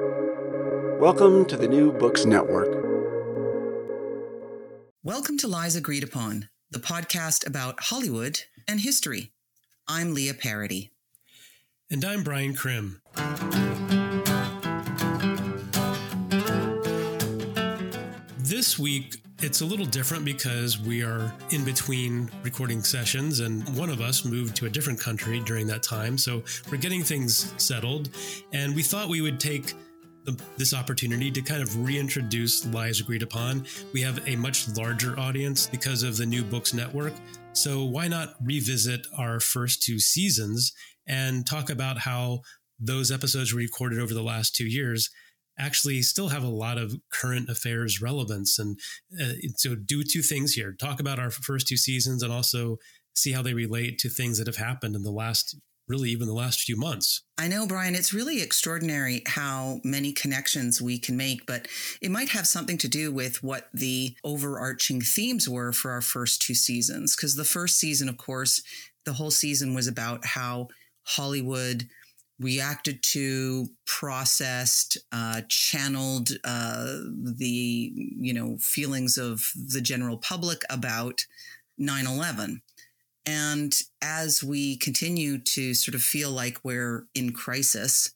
Welcome 0.00 1.44
to 1.46 1.56
the 1.56 1.68
New 1.68 1.92
Books 1.92 2.24
Network. 2.24 2.66
Welcome 5.04 5.38
to 5.38 5.46
Lies 5.46 5.76
Agreed 5.76 6.02
Upon, 6.02 6.48
the 6.68 6.80
podcast 6.80 7.46
about 7.46 7.78
Hollywood 7.78 8.40
and 8.66 8.80
history. 8.80 9.30
I'm 9.86 10.12
Leah 10.12 10.34
Parody. 10.34 10.90
And 11.92 12.04
I'm 12.04 12.24
Brian 12.24 12.54
Krim. 12.54 13.00
This 18.38 18.76
week, 18.76 19.20
it's 19.40 19.60
a 19.60 19.64
little 19.64 19.86
different 19.86 20.24
because 20.24 20.80
we 20.80 21.04
are 21.04 21.32
in 21.50 21.64
between 21.64 22.30
recording 22.42 22.82
sessions, 22.82 23.40
and 23.40 23.62
one 23.76 23.90
of 23.90 24.00
us 24.00 24.24
moved 24.24 24.56
to 24.56 24.66
a 24.66 24.70
different 24.70 24.98
country 24.98 25.38
during 25.40 25.66
that 25.68 25.82
time. 25.82 26.18
So 26.18 26.42
we're 26.70 26.78
getting 26.78 27.02
things 27.02 27.52
settled. 27.58 28.08
And 28.52 28.74
we 28.74 28.82
thought 28.82 29.08
we 29.08 29.20
would 29.20 29.38
take 29.38 29.66
the, 29.66 29.76
this 30.56 30.74
opportunity 30.74 31.30
to 31.30 31.42
kind 31.42 31.62
of 31.62 31.84
reintroduce 31.84 32.66
Lies 32.66 33.00
Agreed 33.00 33.22
Upon. 33.22 33.66
We 33.92 34.00
have 34.02 34.26
a 34.28 34.36
much 34.36 34.68
larger 34.76 35.18
audience 35.18 35.66
because 35.66 36.02
of 36.02 36.16
the 36.16 36.26
New 36.26 36.42
Books 36.42 36.74
Network. 36.74 37.12
So 37.52 37.84
why 37.84 38.08
not 38.08 38.34
revisit 38.42 39.06
our 39.16 39.40
first 39.40 39.82
two 39.82 39.98
seasons 39.98 40.72
and 41.06 41.46
talk 41.46 41.70
about 41.70 41.98
how 41.98 42.40
those 42.80 43.12
episodes 43.12 43.52
were 43.52 43.58
recorded 43.58 44.00
over 44.00 44.14
the 44.14 44.22
last 44.22 44.54
two 44.54 44.66
years 44.66 45.10
actually 45.58 46.02
still 46.02 46.28
have 46.28 46.42
a 46.42 46.48
lot 46.48 46.78
of 46.78 46.96
current 47.12 47.48
affairs 47.48 48.00
relevance. 48.00 48.58
And 48.58 48.78
uh, 49.20 49.34
so, 49.56 49.74
do 49.74 50.02
two 50.02 50.22
things 50.22 50.52
here 50.52 50.72
talk 50.72 51.00
about 51.00 51.18
our 51.18 51.30
first 51.30 51.68
two 51.68 51.76
seasons 51.76 52.22
and 52.22 52.32
also 52.32 52.78
see 53.14 53.32
how 53.32 53.42
they 53.42 53.54
relate 53.54 53.98
to 54.00 54.08
things 54.08 54.38
that 54.38 54.46
have 54.46 54.56
happened 54.56 54.96
in 54.96 55.02
the 55.02 55.12
last, 55.12 55.56
really, 55.88 56.10
even 56.10 56.26
the 56.26 56.34
last 56.34 56.60
few 56.60 56.76
months. 56.76 57.22
I 57.36 57.48
know, 57.48 57.66
Brian, 57.66 57.94
it's 57.94 58.14
really 58.14 58.40
extraordinary 58.40 59.22
how 59.26 59.80
many 59.84 60.12
connections 60.12 60.80
we 60.80 60.98
can 60.98 61.16
make, 61.16 61.46
but 61.46 61.68
it 62.00 62.10
might 62.10 62.30
have 62.30 62.46
something 62.46 62.78
to 62.78 62.88
do 62.88 63.12
with 63.12 63.42
what 63.42 63.68
the 63.74 64.16
overarching 64.24 65.00
themes 65.00 65.48
were 65.48 65.72
for 65.72 65.90
our 65.90 66.00
first 66.00 66.42
two 66.42 66.54
seasons. 66.54 67.14
Because 67.14 67.36
the 67.36 67.44
first 67.44 67.78
season, 67.78 68.08
of 68.08 68.16
course, 68.16 68.62
the 69.04 69.14
whole 69.14 69.30
season 69.30 69.74
was 69.74 69.86
about 69.86 70.24
how 70.24 70.68
Hollywood 71.02 71.88
reacted 72.40 73.02
to, 73.02 73.68
processed, 73.86 74.98
uh, 75.12 75.42
channeled 75.48 76.30
uh, 76.44 76.98
the 77.22 77.92
you 77.94 78.32
know 78.32 78.56
feelings 78.58 79.18
of 79.18 79.42
the 79.54 79.80
general 79.80 80.16
public 80.16 80.62
about 80.70 81.26
9/11. 81.80 82.60
And 83.26 83.74
as 84.02 84.44
we 84.44 84.76
continue 84.76 85.38
to 85.38 85.74
sort 85.74 85.94
of 85.94 86.02
feel 86.02 86.30
like 86.30 86.58
we're 86.62 87.06
in 87.14 87.32
crisis, 87.32 88.12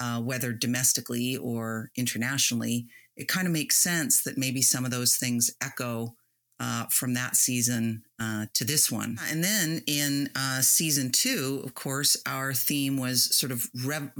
uh, 0.00 0.20
whether 0.20 0.52
domestically 0.52 1.36
or 1.36 1.90
internationally, 1.96 2.86
it 3.16 3.28
kind 3.28 3.46
of 3.46 3.52
makes 3.52 3.76
sense 3.76 4.22
that 4.22 4.38
maybe 4.38 4.62
some 4.62 4.84
of 4.84 4.90
those 4.90 5.16
things 5.16 5.50
echo 5.62 6.14
uh, 6.58 6.86
from 6.86 7.14
that 7.14 7.36
season 7.36 8.02
uh, 8.18 8.46
to 8.54 8.64
this 8.64 8.90
one. 8.90 9.18
And 9.30 9.44
then 9.44 9.82
in 9.86 10.30
uh, 10.34 10.62
season 10.62 11.12
two, 11.12 11.60
of 11.64 11.74
course, 11.74 12.16
our 12.26 12.54
theme 12.54 12.96
was 12.96 13.36
sort 13.36 13.52
of 13.52 13.68
rev- 13.84 14.12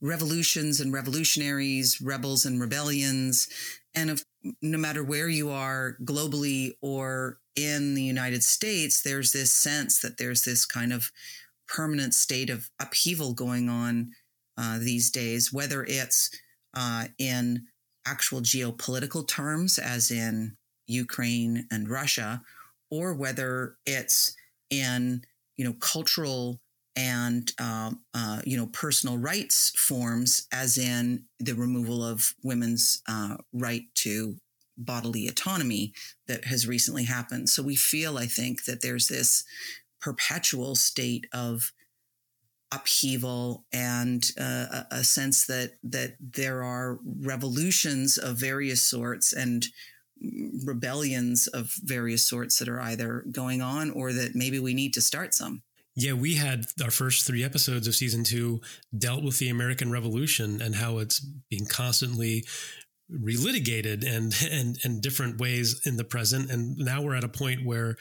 revolutions 0.00 0.80
and 0.80 0.92
revolutionaries, 0.92 2.00
rebels 2.00 2.44
and 2.44 2.60
rebellions. 2.60 3.48
And 3.94 4.10
of, 4.10 4.22
no 4.60 4.78
matter 4.78 5.04
where 5.04 5.28
you 5.28 5.50
are 5.50 5.96
globally 6.04 6.72
or 6.80 7.38
in 7.56 7.94
the 7.94 8.02
United 8.02 8.42
States, 8.42 9.02
there's 9.02 9.32
this 9.32 9.52
sense 9.52 10.00
that 10.00 10.18
there's 10.18 10.44
this 10.44 10.64
kind 10.64 10.92
of 10.92 11.10
permanent 11.68 12.14
state 12.14 12.50
of 12.50 12.70
upheaval 12.80 13.34
going 13.34 13.68
on 13.68 14.10
uh, 14.58 14.78
these 14.78 15.10
days, 15.10 15.52
whether 15.52 15.84
it's 15.84 16.30
uh, 16.74 17.06
in 17.18 17.66
actual 18.06 18.40
geopolitical 18.40 19.26
terms, 19.26 19.78
as 19.78 20.10
in 20.10 20.56
Ukraine 20.86 21.66
and 21.70 21.88
Russia, 21.88 22.42
or 22.90 23.14
whether 23.14 23.76
it's 23.86 24.34
in 24.70 25.22
you 25.56 25.64
know 25.64 25.74
cultural 25.74 26.60
and 26.96 27.52
uh, 27.58 27.92
uh, 28.14 28.40
you 28.44 28.56
know 28.56 28.66
personal 28.66 29.18
rights 29.18 29.72
forms, 29.76 30.46
as 30.52 30.78
in 30.78 31.24
the 31.38 31.54
removal 31.54 32.04
of 32.04 32.34
women's 32.42 33.02
uh, 33.08 33.36
right 33.52 33.84
to 33.94 34.36
bodily 34.76 35.28
autonomy 35.28 35.92
that 36.26 36.44
has 36.46 36.66
recently 36.66 37.04
happened. 37.04 37.48
So 37.48 37.62
we 37.62 37.76
feel, 37.76 38.18
I 38.18 38.26
think, 38.26 38.64
that 38.64 38.80
there's 38.82 39.08
this 39.08 39.44
perpetual 40.00 40.74
state 40.74 41.26
of 41.32 41.72
upheaval 42.72 43.64
and 43.72 44.30
uh, 44.40 44.84
a 44.90 45.04
sense 45.04 45.46
that 45.46 45.72
that 45.84 46.16
there 46.20 46.62
are 46.62 46.98
revolutions 47.04 48.16
of 48.16 48.36
various 48.36 48.82
sorts 48.82 49.32
and 49.32 49.66
rebellions 50.64 51.48
of 51.48 51.72
various 51.82 52.26
sorts 52.26 52.58
that 52.58 52.68
are 52.68 52.80
either 52.80 53.24
going 53.30 53.60
on 53.60 53.90
or 53.90 54.12
that 54.12 54.34
maybe 54.34 54.58
we 54.58 54.74
need 54.74 54.94
to 54.94 55.00
start 55.00 55.34
some. 55.34 55.62
Yeah, 55.94 56.14
we 56.14 56.36
had 56.36 56.66
our 56.82 56.90
first 56.90 57.26
three 57.26 57.44
episodes 57.44 57.86
of 57.86 57.94
season 57.94 58.24
two 58.24 58.60
dealt 58.96 59.22
with 59.22 59.38
the 59.38 59.50
American 59.50 59.90
Revolution 59.90 60.62
and 60.62 60.74
how 60.74 60.98
it's 60.98 61.20
being 61.50 61.66
constantly 61.66 62.44
relitigated 63.10 64.04
and 64.06 64.34
and 64.50 64.78
and 64.84 65.02
different 65.02 65.38
ways 65.38 65.80
in 65.84 65.96
the 65.96 66.04
present. 66.04 66.50
And 66.50 66.76
now 66.78 67.02
we're 67.02 67.14
at 67.14 67.24
a 67.24 67.28
point 67.28 67.66
where 67.66 67.96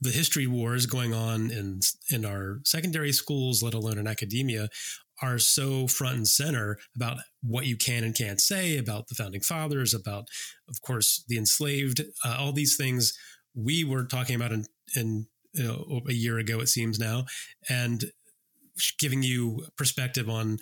the 0.00 0.10
history 0.10 0.46
wars 0.46 0.86
going 0.86 1.14
on 1.14 1.50
in 1.50 1.80
in 2.10 2.24
our 2.24 2.60
secondary 2.64 3.12
schools, 3.12 3.62
let 3.62 3.74
alone 3.74 3.98
in 3.98 4.08
academia, 4.08 4.68
are 5.22 5.38
so 5.38 5.86
front 5.86 6.16
and 6.16 6.28
center 6.28 6.78
about 6.94 7.18
what 7.42 7.66
you 7.66 7.76
can 7.76 8.04
and 8.04 8.14
can't 8.14 8.40
say 8.40 8.76
about 8.76 9.08
the 9.08 9.14
founding 9.14 9.40
fathers, 9.40 9.94
about, 9.94 10.26
of 10.68 10.80
course, 10.82 11.24
the 11.28 11.38
enslaved, 11.38 12.02
uh, 12.24 12.36
all 12.38 12.52
these 12.52 12.76
things 12.76 13.16
we 13.54 13.84
were 13.84 14.04
talking 14.04 14.36
about 14.36 14.52
in, 14.52 14.66
in 14.94 15.26
you 15.56 15.64
know, 15.64 16.00
a 16.08 16.12
year 16.12 16.38
ago, 16.38 16.60
it 16.60 16.68
seems 16.68 16.98
now, 16.98 17.24
and 17.68 18.04
giving 18.98 19.22
you 19.22 19.66
perspective 19.76 20.28
on 20.28 20.58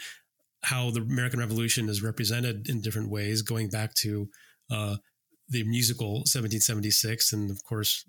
how 0.64 0.90
the 0.90 1.00
American 1.00 1.40
Revolution 1.40 1.88
is 1.88 2.02
represented 2.02 2.68
in 2.68 2.80
different 2.80 3.10
ways, 3.10 3.42
going 3.42 3.68
back 3.68 3.94
to 3.94 4.28
uh, 4.70 4.96
the 5.48 5.64
musical 5.64 6.18
1776, 6.20 7.32
and 7.32 7.50
of 7.50 7.62
course, 7.64 8.04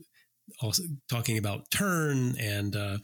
also 0.61 0.83
talking 1.09 1.37
about 1.37 1.69
Turn 1.71 2.35
and 2.39 2.75
uh, 2.75 2.97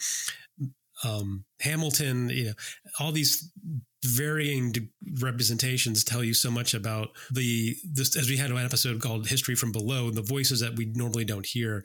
um, 1.04 1.46
Hamilton, 1.62 2.30
you 2.30 2.46
know, 2.46 2.54
all 3.00 3.12
these 3.12 3.52
varying 4.04 4.74
representations 5.20 6.04
tell 6.04 6.24
you 6.24 6.34
so 6.34 6.50
much 6.50 6.74
about 6.74 7.10
the 7.32 7.76
this 7.84 8.16
as 8.16 8.30
we 8.30 8.38
had 8.38 8.50
an 8.50 8.58
episode 8.58 9.00
called 9.00 9.28
history 9.28 9.56
from 9.56 9.72
below 9.72 10.10
the 10.10 10.24
voices 10.24 10.60
that 10.60 10.76
we 10.76 10.86
normally 10.96 11.24
don't 11.24 11.46
hear 11.46 11.84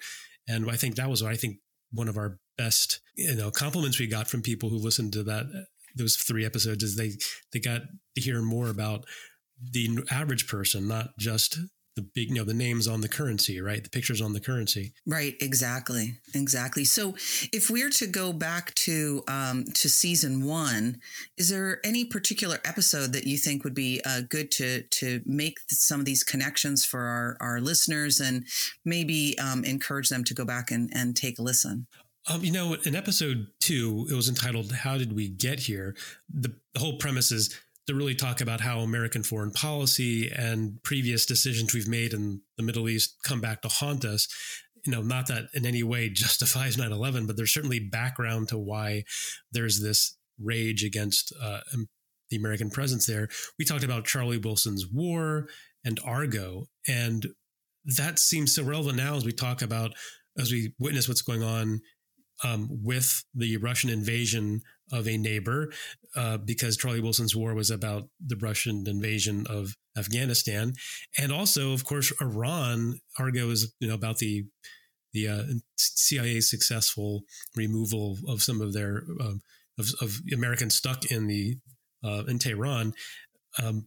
and 0.49 0.71
i 0.71 0.77
think 0.77 0.95
that 0.95 1.11
was 1.11 1.23
i 1.23 1.35
think 1.35 1.59
one 1.97 2.09
of 2.09 2.17
our 2.17 2.39
best 2.57 3.01
you 3.17 3.35
know 3.35 3.51
compliments 3.51 3.99
we 3.99 4.07
got 4.07 4.29
from 4.29 4.43
people 4.43 4.69
who 4.69 4.79
listened 4.79 5.13
to 5.13 5.23
that 5.23 5.47
those 5.95 6.17
three 6.17 6.45
episodes 6.45 6.83
is 6.83 6.97
they 6.97 7.13
they 7.53 7.59
got 7.59 7.83
to 8.15 8.21
hear 8.21 8.43
more 8.43 8.69
about 8.69 9.05
the 9.73 9.99
average 10.11 10.47
person 10.49 10.87
not 10.87 11.11
just 11.19 11.59
the 11.97 12.03
big, 12.03 12.29
you 12.29 12.35
know, 12.35 12.45
the 12.45 12.55
names 12.55 12.87
on 12.87 13.01
the 13.01 13.09
currency, 13.09 13.61
right? 13.61 13.83
The 13.83 13.91
pictures 13.91 14.21
on 14.21 14.35
the 14.35 14.41
currency. 14.41 14.93
Right. 15.07 15.35
Exactly. 15.41 16.19
Exactly. 16.35 16.85
So, 16.85 17.15
if 17.53 17.71
we're 17.71 17.91
to 17.91 18.07
go 18.07 18.33
back 18.33 18.75
to 18.75 19.25
um, 19.27 19.65
to 19.75 19.89
season 19.89 20.45
one, 20.45 21.01
is 21.37 21.49
there 21.49 21.81
any 21.85 22.05
particular 22.05 22.59
episode 22.65 23.13
that 23.15 23.27
you 23.27 23.39
think 23.39 23.65
would 23.65 23.75
be 23.75 24.01
uh, 24.05 24.21
good 24.29 24.51
to 24.53 24.83
to 24.83 25.23
make 25.25 25.59
some 25.69 25.99
of 25.99 26.07
these 26.07 26.23
connections 26.23 26.85
for 26.85 27.01
our 27.01 27.37
our 27.41 27.61
listeners 27.61 28.21
and 28.21 28.47
maybe 28.85 29.37
um, 29.39 29.65
encourage 29.65 30.11
them 30.11 30.23
to 30.25 30.35
go 30.35 30.45
back 30.45 30.71
and 30.71 30.91
and 30.95 31.17
take 31.17 31.39
a 31.39 31.43
listen? 31.43 31.87
Um, 32.29 32.45
you 32.45 32.51
know, 32.51 32.75
in 32.75 32.97
episode 32.97 33.47
two, 33.61 34.07
it 34.11 34.15
was 34.15 34.29
entitled 34.29 34.73
"How 34.73 34.99
Did 34.99 35.15
We 35.15 35.29
Get 35.29 35.61
Here." 35.61 35.95
The, 36.29 36.53
the 36.75 36.81
whole 36.81 36.99
premise 36.99 37.31
is 37.31 37.59
to 37.87 37.95
really 37.95 38.15
talk 38.15 38.41
about 38.41 38.61
how 38.61 38.81
American 38.81 39.23
foreign 39.23 39.53
policy 39.53 40.31
and 40.35 40.83
previous 40.83 41.25
decisions 41.25 41.73
we've 41.73 41.89
made 41.89 42.13
in 42.13 42.41
the 42.57 42.63
Middle 42.63 42.89
East 42.89 43.17
come 43.25 43.41
back 43.41 43.63
to 43.63 43.69
haunt 43.69 44.05
us. 44.05 44.29
You 44.85 44.93
know, 44.93 45.03
not 45.03 45.29
that 45.29 45.45
in 45.55 45.67
any 45.67 45.83
way 45.83 46.09
justifies 46.13 46.77
9 46.77 46.91
11, 46.91 47.27
but 47.27 47.37
there's 47.37 47.55
certainly 47.55 47.81
background 47.81 48.49
to 48.49 48.59
why 48.59 49.05
there's 49.53 49.81
this 49.83 50.17
rage 50.39 50.85
against 50.85 51.33
uh, 51.43 51.61
the 52.31 52.37
American 52.37 52.71
presence 52.71 53.07
there. 53.07 53.29
We 53.59 53.65
talked 53.65 53.85
about 53.85 54.05
Charlie 54.05 54.39
Wilson's 54.39 54.87
war 54.87 55.49
and 55.85 56.01
Argo. 56.05 56.67
And 56.89 57.27
that 57.97 58.19
seems 58.19 58.55
so 58.55 58.65
relevant 58.65 58.97
now 58.97 59.17
as 59.17 59.25
we 59.25 59.33
talk 59.33 59.63
about, 59.63 59.93
as 60.39 60.51
we 60.51 60.75
witness 60.79 61.09
what's 61.09 61.23
going 61.23 61.43
on 61.43 61.81
um, 62.45 62.69
with 62.71 63.25
the 63.35 63.57
Russian 63.57 63.91
invasion 63.91 64.61
of 64.93 65.09
a 65.09 65.17
neighbor, 65.17 65.73
uh, 66.15 66.37
because 66.39 66.77
Charlie 66.77 67.01
Wilson's 67.01 67.35
war 67.35 67.55
was 67.55 67.71
about 67.71 68.09
the 68.25 68.37
Russian 68.37 68.85
invasion 68.87 69.47
of 69.49 69.77
Afghanistan, 69.97 70.75
and 71.19 71.33
also, 71.33 71.73
of 71.73 71.85
course, 71.85 72.13
Iran. 72.21 73.01
Argo 73.19 73.51
is 73.51 73.73
you 73.81 73.89
know 73.89 73.95
about 73.95 74.19
the 74.19 74.45
the 75.13 75.29
uh, 75.29 75.43
CIA's 75.79 76.51
successful 76.51 77.23
removal 77.55 78.19
of 78.29 78.43
some 78.43 78.61
of 78.61 78.75
their 78.75 79.05
uh, 79.21 79.35
of, 79.79 79.91
of, 80.01 80.21
Americans 80.33 80.77
stuck 80.77 81.11
in 81.11 81.27
the 81.27 81.57
uh, 82.05 82.25
in 82.29 82.39
Tehran. 82.39 82.93
um, 83.63 83.87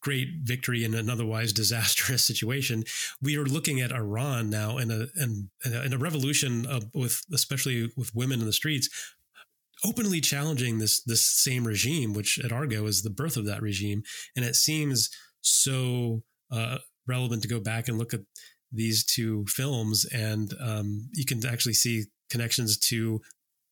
great 0.00 0.28
victory 0.42 0.84
in 0.84 0.94
an 0.94 1.08
otherwise 1.08 1.52
disastrous 1.62 2.24
situation. 2.24 2.84
We 3.22 3.36
are 3.36 3.44
looking 3.44 3.80
at 3.80 3.92
Iran 3.92 4.50
now 4.50 4.78
in 4.78 4.90
a 4.90 5.06
in, 5.16 5.50
in 5.64 5.92
a 5.92 5.98
revolution 5.98 6.66
of, 6.66 6.84
with 6.94 7.22
especially 7.32 7.92
with 7.96 8.14
women 8.14 8.40
in 8.40 8.46
the 8.46 8.52
streets, 8.52 8.88
openly 9.84 10.20
challenging 10.20 10.78
this 10.78 11.02
this 11.02 11.22
same 11.22 11.66
regime, 11.66 12.14
which 12.14 12.38
at 12.38 12.52
Argo 12.52 12.86
is 12.86 13.02
the 13.02 13.10
birth 13.10 13.36
of 13.36 13.46
that 13.46 13.62
regime, 13.62 14.02
and 14.36 14.44
it 14.44 14.56
seems 14.56 15.10
so 15.40 16.22
uh, 16.50 16.78
relevant 17.06 17.42
to 17.42 17.48
go 17.48 17.60
back 17.60 17.88
and 17.88 17.98
look 17.98 18.14
at 18.14 18.20
these 18.72 19.04
two 19.04 19.44
films, 19.46 20.04
and 20.06 20.52
um, 20.60 21.08
you 21.12 21.24
can 21.24 21.44
actually 21.46 21.74
see 21.74 22.04
connections 22.30 22.78
to 22.78 23.20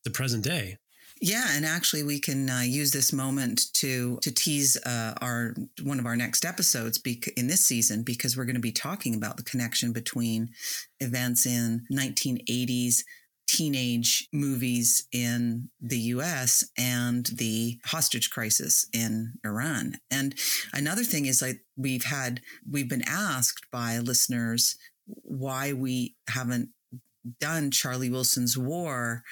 the 0.04 0.10
present 0.10 0.44
day. 0.44 0.78
Yeah, 1.20 1.46
and 1.52 1.64
actually, 1.64 2.02
we 2.02 2.18
can 2.18 2.50
uh, 2.50 2.62
use 2.62 2.90
this 2.90 3.12
moment 3.12 3.72
to 3.74 4.18
to 4.22 4.32
tease 4.32 4.76
uh, 4.84 5.14
our 5.20 5.54
one 5.82 6.00
of 6.00 6.06
our 6.06 6.16
next 6.16 6.44
episodes 6.44 6.98
bec- 6.98 7.28
in 7.36 7.46
this 7.46 7.64
season 7.64 8.02
because 8.02 8.36
we're 8.36 8.44
going 8.44 8.56
to 8.56 8.60
be 8.60 8.72
talking 8.72 9.14
about 9.14 9.36
the 9.36 9.44
connection 9.44 9.92
between 9.92 10.50
events 11.00 11.46
in 11.46 11.86
1980s 11.92 13.02
teenage 13.52 14.28
movies 14.32 15.06
in 15.12 15.68
the 15.78 15.98
US 15.98 16.64
and 16.78 17.26
the 17.26 17.78
hostage 17.84 18.30
crisis 18.30 18.86
in 18.94 19.34
Iran. 19.44 19.98
And 20.10 20.34
another 20.72 21.04
thing 21.04 21.26
is 21.26 21.42
like 21.42 21.60
we've 21.76 22.04
had 22.04 22.40
we've 22.68 22.88
been 22.88 23.06
asked 23.06 23.66
by 23.70 23.98
listeners 23.98 24.76
why 25.04 25.74
we 25.74 26.16
haven't 26.30 26.70
done 27.40 27.70
Charlie 27.70 28.10
Wilson's 28.10 28.56
War 28.56 29.22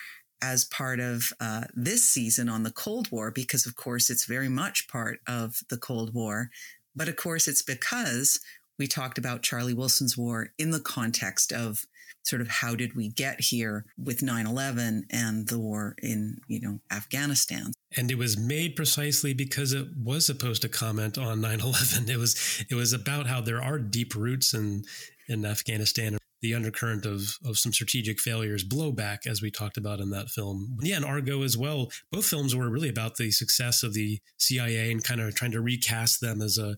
as 0.42 0.66
part 0.66 1.00
of 1.00 1.32
uh, 1.40 1.64
this 1.74 2.04
season 2.04 2.48
on 2.48 2.62
the 2.62 2.70
Cold 2.70 3.10
War, 3.10 3.30
because 3.30 3.64
of 3.64 3.76
course 3.76 4.10
it's 4.10 4.26
very 4.26 4.48
much 4.48 4.86
part 4.88 5.20
of 5.26 5.60
the 5.70 5.78
Cold 5.78 6.12
War. 6.12 6.50
But 6.94 7.08
of 7.08 7.16
course, 7.16 7.48
it's 7.48 7.62
because 7.62 8.40
we 8.78 8.86
talked 8.86 9.18
about 9.18 9.42
Charlie 9.42 9.74
Wilson's 9.74 10.16
War 10.16 10.52
in 10.58 10.70
the 10.70 10.80
context 10.80 11.52
of 11.52 11.86
sort 12.22 12.42
of 12.42 12.48
how 12.48 12.74
did 12.74 12.94
we 12.94 13.08
get 13.08 13.40
here 13.40 13.84
with 13.98 14.20
9-11 14.20 15.02
and 15.10 15.48
the 15.48 15.58
war 15.58 15.94
in 16.02 16.38
you 16.48 16.60
know 16.60 16.80
afghanistan. 16.90 17.72
And 17.96 18.10
it 18.10 18.18
was 18.18 18.38
made 18.38 18.76
precisely 18.76 19.34
because 19.34 19.72
it 19.72 19.88
was 19.96 20.26
supposed 20.26 20.62
to 20.62 20.68
comment 20.68 21.18
on 21.18 21.40
9-11 21.40 22.08
it 22.08 22.16
was 22.16 22.64
it 22.70 22.74
was 22.74 22.92
about 22.92 23.26
how 23.26 23.40
there 23.40 23.62
are 23.62 23.78
deep 23.78 24.14
roots 24.14 24.54
in 24.54 24.84
in 25.28 25.44
afghanistan. 25.44 26.18
The 26.42 26.54
undercurrent 26.54 27.04
of 27.04 27.36
of 27.44 27.58
some 27.58 27.72
strategic 27.72 28.18
failures 28.18 28.64
blowback 28.66 29.26
as 29.26 29.42
we 29.42 29.50
talked 29.50 29.76
about 29.76 30.00
in 30.00 30.10
that 30.10 30.30
film. 30.30 30.78
Yeah 30.80 30.96
and 30.96 31.04
argo 31.04 31.42
as 31.42 31.56
well. 31.56 31.90
Both 32.10 32.26
films 32.26 32.56
were 32.56 32.70
really 32.70 32.88
about 32.88 33.16
the 33.16 33.30
success 33.30 33.82
of 33.82 33.94
the 33.94 34.20
cia 34.38 34.90
and 34.90 35.04
kind 35.04 35.20
of 35.20 35.34
trying 35.34 35.52
to 35.52 35.60
recast 35.60 36.20
them 36.20 36.40
as 36.40 36.56
a 36.56 36.76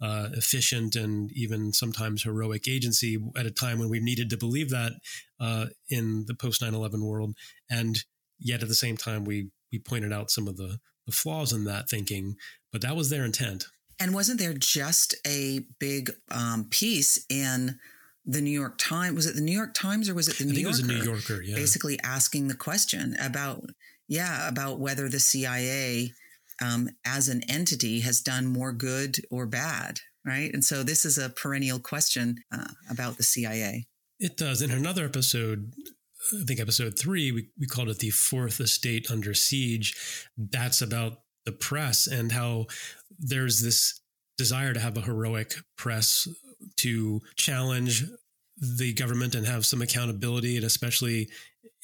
uh, 0.00 0.28
efficient 0.32 0.94
and 0.94 1.30
even 1.32 1.72
sometimes 1.72 2.22
heroic 2.22 2.68
agency 2.68 3.18
at 3.36 3.46
a 3.46 3.50
time 3.50 3.78
when 3.78 3.88
we 3.88 4.00
needed 4.00 4.28
to 4.30 4.36
believe 4.36 4.70
that 4.70 4.92
uh, 5.40 5.66
in 5.88 6.24
the 6.26 6.34
post 6.34 6.62
9-11 6.62 7.02
world 7.02 7.34
and 7.70 8.04
yet 8.38 8.62
at 8.62 8.68
the 8.68 8.74
same 8.74 8.96
time 8.96 9.24
we 9.24 9.48
we 9.72 9.78
pointed 9.78 10.12
out 10.12 10.30
some 10.30 10.46
of 10.46 10.56
the, 10.56 10.78
the 11.06 11.12
flaws 11.12 11.52
in 11.52 11.64
that 11.64 11.88
thinking 11.88 12.36
but 12.72 12.82
that 12.82 12.94
was 12.94 13.08
their 13.08 13.24
intent 13.24 13.66
and 13.98 14.12
wasn't 14.12 14.38
there 14.38 14.52
just 14.52 15.14
a 15.26 15.60
big 15.78 16.10
um, 16.30 16.66
piece 16.70 17.24
in 17.30 17.78
the 18.26 18.40
New 18.40 18.50
York 18.50 18.76
Times. 18.76 19.14
Was 19.14 19.26
it 19.26 19.36
the 19.36 19.40
New 19.40 19.56
York 19.56 19.72
Times 19.72 20.08
or 20.08 20.14
was 20.14 20.28
it 20.28 20.36
the 20.36 20.44
New 20.44 20.60
Yorker? 20.60 20.66
It 20.66 20.68
was 20.68 20.80
a 20.80 20.86
New 20.86 21.02
Yorker, 21.02 21.42
yeah. 21.42 21.54
Basically 21.54 21.98
asking 22.02 22.48
the 22.48 22.54
question 22.54 23.16
about, 23.20 23.70
yeah, 24.08 24.48
about 24.48 24.80
whether 24.80 25.08
the 25.08 25.20
CIA 25.20 26.12
um, 26.62 26.88
as 27.04 27.28
an 27.28 27.42
entity 27.48 28.00
has 28.00 28.20
done 28.20 28.46
more 28.46 28.72
good 28.72 29.16
or 29.30 29.46
bad, 29.46 29.98
right? 30.24 30.50
And 30.52 30.64
so 30.64 30.82
this 30.82 31.04
is 31.04 31.18
a 31.18 31.30
perennial 31.30 31.78
question 31.78 32.36
uh, 32.52 32.68
about 32.90 33.16
the 33.16 33.22
CIA. 33.22 33.86
It 34.18 34.36
does. 34.36 34.62
In 34.62 34.70
another 34.70 35.04
episode, 35.04 35.72
I 36.32 36.44
think 36.44 36.60
episode 36.60 36.98
three, 36.98 37.30
we, 37.32 37.48
we 37.58 37.66
called 37.66 37.88
it 37.88 37.98
the 37.98 38.10
fourth 38.10 38.60
estate 38.60 39.10
under 39.10 39.34
siege. 39.34 40.26
That's 40.36 40.80
about 40.80 41.18
the 41.44 41.52
press 41.52 42.06
and 42.06 42.32
how 42.32 42.66
there's 43.18 43.62
this 43.62 44.00
desire 44.36 44.74
to 44.74 44.80
have 44.80 44.96
a 44.96 45.02
heroic 45.02 45.54
press 45.76 46.28
to 46.78 47.20
challenge 47.36 48.04
the 48.56 48.92
government 48.94 49.34
and 49.34 49.46
have 49.46 49.66
some 49.66 49.82
accountability, 49.82 50.56
and 50.56 50.64
especially 50.64 51.28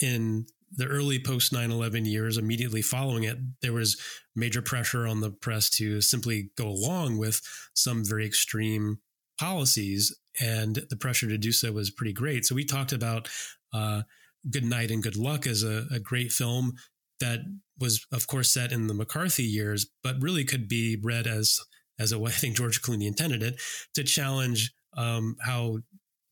in 0.00 0.46
the 0.74 0.86
early 0.86 1.18
post 1.18 1.52
9-11 1.52 2.06
years 2.06 2.38
immediately 2.38 2.82
following 2.82 3.24
it 3.24 3.36
there 3.60 3.72
was 3.72 4.00
major 4.34 4.62
pressure 4.62 5.06
on 5.06 5.20
the 5.20 5.30
press 5.30 5.68
to 5.68 6.00
simply 6.00 6.50
go 6.56 6.66
along 6.66 7.18
with 7.18 7.40
some 7.74 8.04
very 8.04 8.26
extreme 8.26 8.98
policies 9.38 10.16
and 10.40 10.86
the 10.88 10.96
pressure 10.96 11.28
to 11.28 11.38
do 11.38 11.52
so 11.52 11.72
was 11.72 11.90
pretty 11.90 12.12
great. 12.12 12.44
So 12.44 12.54
we 12.54 12.64
talked 12.64 12.92
about 12.92 13.28
uh, 13.72 14.02
good 14.50 14.64
night 14.64 14.90
and 14.90 15.02
good 15.02 15.16
luck 15.16 15.46
as 15.46 15.62
a, 15.62 15.86
a 15.92 16.00
great 16.00 16.32
film 16.32 16.74
that 17.20 17.40
was 17.78 18.04
of 18.12 18.26
course 18.26 18.50
set 18.50 18.72
in 18.72 18.88
the 18.88 18.94
mccarthy 18.94 19.44
years 19.44 19.86
but 20.02 20.20
really 20.20 20.44
could 20.44 20.68
be 20.68 20.98
read 21.00 21.26
as 21.26 21.60
as 21.98 22.10
a 22.10 22.18
way 22.18 22.30
i 22.34 22.34
think 22.34 22.56
george 22.56 22.82
clooney 22.82 23.06
intended 23.06 23.42
it 23.42 23.60
to 23.94 24.02
challenge 24.02 24.72
um, 24.96 25.36
how 25.42 25.78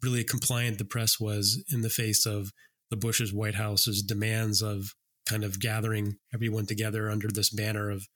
really 0.02 0.24
compliant 0.24 0.78
the 0.78 0.84
press 0.84 1.20
was 1.20 1.64
in 1.72 1.82
the 1.82 1.88
face 1.88 2.26
of 2.26 2.50
the 2.90 2.96
Bush's 2.96 3.32
White 3.32 3.54
House's 3.54 4.02
demands 4.02 4.62
of 4.62 4.92
kind 5.28 5.44
of 5.44 5.60
gathering 5.60 6.16
everyone 6.34 6.66
together 6.66 7.10
under 7.10 7.28
this 7.28 7.50
banner 7.50 7.90
of 7.90 8.06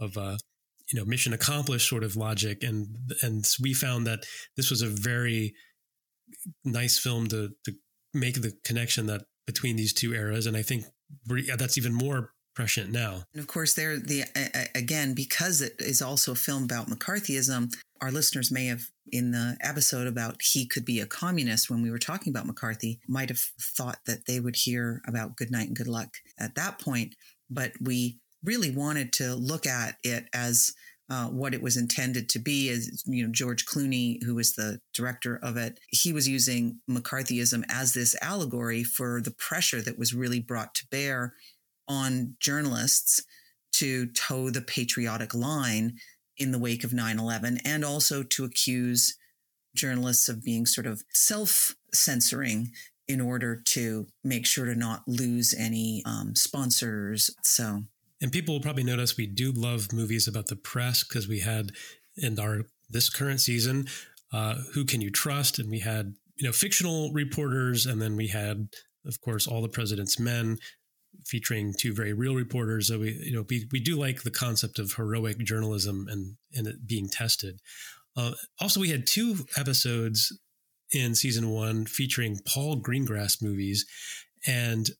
of 0.00 0.16
uh, 0.16 0.36
you 0.92 0.98
know 0.98 1.04
mission 1.04 1.32
accomplished 1.32 1.88
sort 1.88 2.04
of 2.04 2.16
logic, 2.16 2.62
and 2.62 2.86
and 3.22 3.44
we 3.60 3.74
found 3.74 4.06
that 4.06 4.24
this 4.56 4.70
was 4.70 4.82
a 4.82 4.88
very 4.88 5.54
nice 6.64 6.98
film 6.98 7.26
to 7.28 7.50
to 7.64 7.72
make 8.12 8.40
the 8.40 8.52
connection 8.64 9.06
that 9.06 9.22
between 9.46 9.76
these 9.76 9.92
two 9.92 10.14
eras, 10.14 10.46
and 10.46 10.56
I 10.56 10.62
think 10.62 10.84
that's 11.56 11.78
even 11.78 11.92
more 11.92 12.32
prescient 12.54 12.90
now. 12.90 13.24
And 13.34 13.40
of 13.40 13.46
course, 13.46 13.74
there 13.74 13.98
the 13.98 14.24
again 14.74 15.14
because 15.14 15.60
it 15.60 15.74
is 15.78 16.00
also 16.00 16.32
a 16.32 16.36
film 16.36 16.64
about 16.64 16.88
McCarthyism. 16.88 17.72
Our 18.00 18.10
listeners 18.10 18.50
may 18.50 18.66
have 18.66 18.82
in 19.10 19.30
the 19.30 19.56
episode 19.60 20.06
about 20.06 20.40
he 20.42 20.66
could 20.66 20.84
be 20.84 21.00
a 21.00 21.06
communist 21.06 21.70
when 21.70 21.82
we 21.82 21.90
were 21.90 21.98
talking 21.98 22.30
about 22.30 22.46
McCarthy 22.46 23.00
might 23.08 23.28
have 23.28 23.40
thought 23.60 23.98
that 24.06 24.26
they 24.26 24.40
would 24.40 24.56
hear 24.56 25.00
about 25.06 25.36
good 25.36 25.50
night 25.50 25.68
and 25.68 25.76
good 25.76 25.88
luck 25.88 26.08
at 26.38 26.54
that 26.54 26.78
point, 26.80 27.14
but 27.48 27.72
we 27.80 28.18
really 28.42 28.70
wanted 28.70 29.12
to 29.14 29.34
look 29.34 29.66
at 29.66 29.96
it 30.02 30.26
as 30.34 30.72
uh, 31.10 31.26
what 31.26 31.54
it 31.54 31.62
was 31.62 31.76
intended 31.76 32.28
to 32.30 32.38
be 32.38 32.70
as 32.70 33.02
you 33.06 33.22
know 33.22 33.30
george 33.30 33.66
clooney 33.66 34.22
who 34.24 34.34
was 34.34 34.54
the 34.54 34.80
director 34.94 35.38
of 35.42 35.56
it 35.56 35.78
he 35.88 36.14
was 36.14 36.26
using 36.26 36.80
mccarthyism 36.90 37.62
as 37.68 37.92
this 37.92 38.16
allegory 38.22 38.82
for 38.82 39.20
the 39.20 39.30
pressure 39.32 39.82
that 39.82 39.98
was 39.98 40.14
really 40.14 40.40
brought 40.40 40.74
to 40.74 40.86
bear 40.90 41.34
on 41.88 42.34
journalists 42.40 43.22
to 43.72 44.06
toe 44.12 44.48
the 44.48 44.62
patriotic 44.62 45.34
line 45.34 45.94
in 46.36 46.52
the 46.52 46.58
wake 46.58 46.84
of 46.84 46.92
9 46.92 47.18
11 47.18 47.58
and 47.64 47.84
also 47.84 48.22
to 48.22 48.44
accuse 48.44 49.16
journalists 49.74 50.28
of 50.28 50.42
being 50.42 50.66
sort 50.66 50.86
of 50.86 51.02
self 51.12 51.74
censoring 51.92 52.70
in 53.06 53.20
order 53.20 53.56
to 53.56 54.06
make 54.22 54.46
sure 54.46 54.64
to 54.64 54.74
not 54.74 55.02
lose 55.06 55.54
any 55.54 56.02
um, 56.06 56.34
sponsors. 56.34 57.30
So, 57.42 57.82
and 58.22 58.32
people 58.32 58.54
will 58.54 58.62
probably 58.62 58.84
notice 58.84 59.16
we 59.16 59.26
do 59.26 59.52
love 59.52 59.92
movies 59.92 60.26
about 60.26 60.46
the 60.46 60.56
press 60.56 61.04
because 61.04 61.28
we 61.28 61.40
had 61.40 61.72
in 62.16 62.38
our 62.38 62.62
this 62.88 63.10
current 63.10 63.40
season, 63.40 63.86
uh, 64.32 64.56
Who 64.72 64.84
Can 64.84 65.00
You 65.00 65.10
Trust? 65.10 65.58
And 65.58 65.70
we 65.70 65.80
had, 65.80 66.14
you 66.36 66.46
know, 66.46 66.52
fictional 66.52 67.12
reporters. 67.12 67.86
And 67.86 68.00
then 68.00 68.16
we 68.16 68.28
had, 68.28 68.68
of 69.06 69.20
course, 69.20 69.46
All 69.46 69.62
the 69.62 69.68
President's 69.68 70.18
Men, 70.18 70.58
featuring 71.26 71.74
two 71.78 71.94
very 71.94 72.12
real 72.12 72.34
reporters. 72.34 72.88
So 72.88 72.98
we, 72.98 73.12
you 73.12 73.34
know, 73.34 73.44
we, 73.48 73.66
we 73.72 73.80
do 73.80 73.96
like 73.96 74.22
the 74.22 74.30
concept 74.30 74.78
of 74.78 74.94
heroic 74.94 75.38
journalism 75.38 76.06
and, 76.10 76.36
and 76.54 76.66
it 76.66 76.86
being 76.86 77.08
tested. 77.08 77.60
Uh, 78.16 78.32
also, 78.60 78.80
we 78.80 78.90
had 78.90 79.06
two 79.06 79.46
episodes 79.56 80.36
in 80.92 81.14
season 81.14 81.50
one 81.50 81.86
featuring 81.86 82.40
Paul 82.46 82.80
Greengrass 82.80 83.42
movies. 83.42 83.84
And 84.46 84.90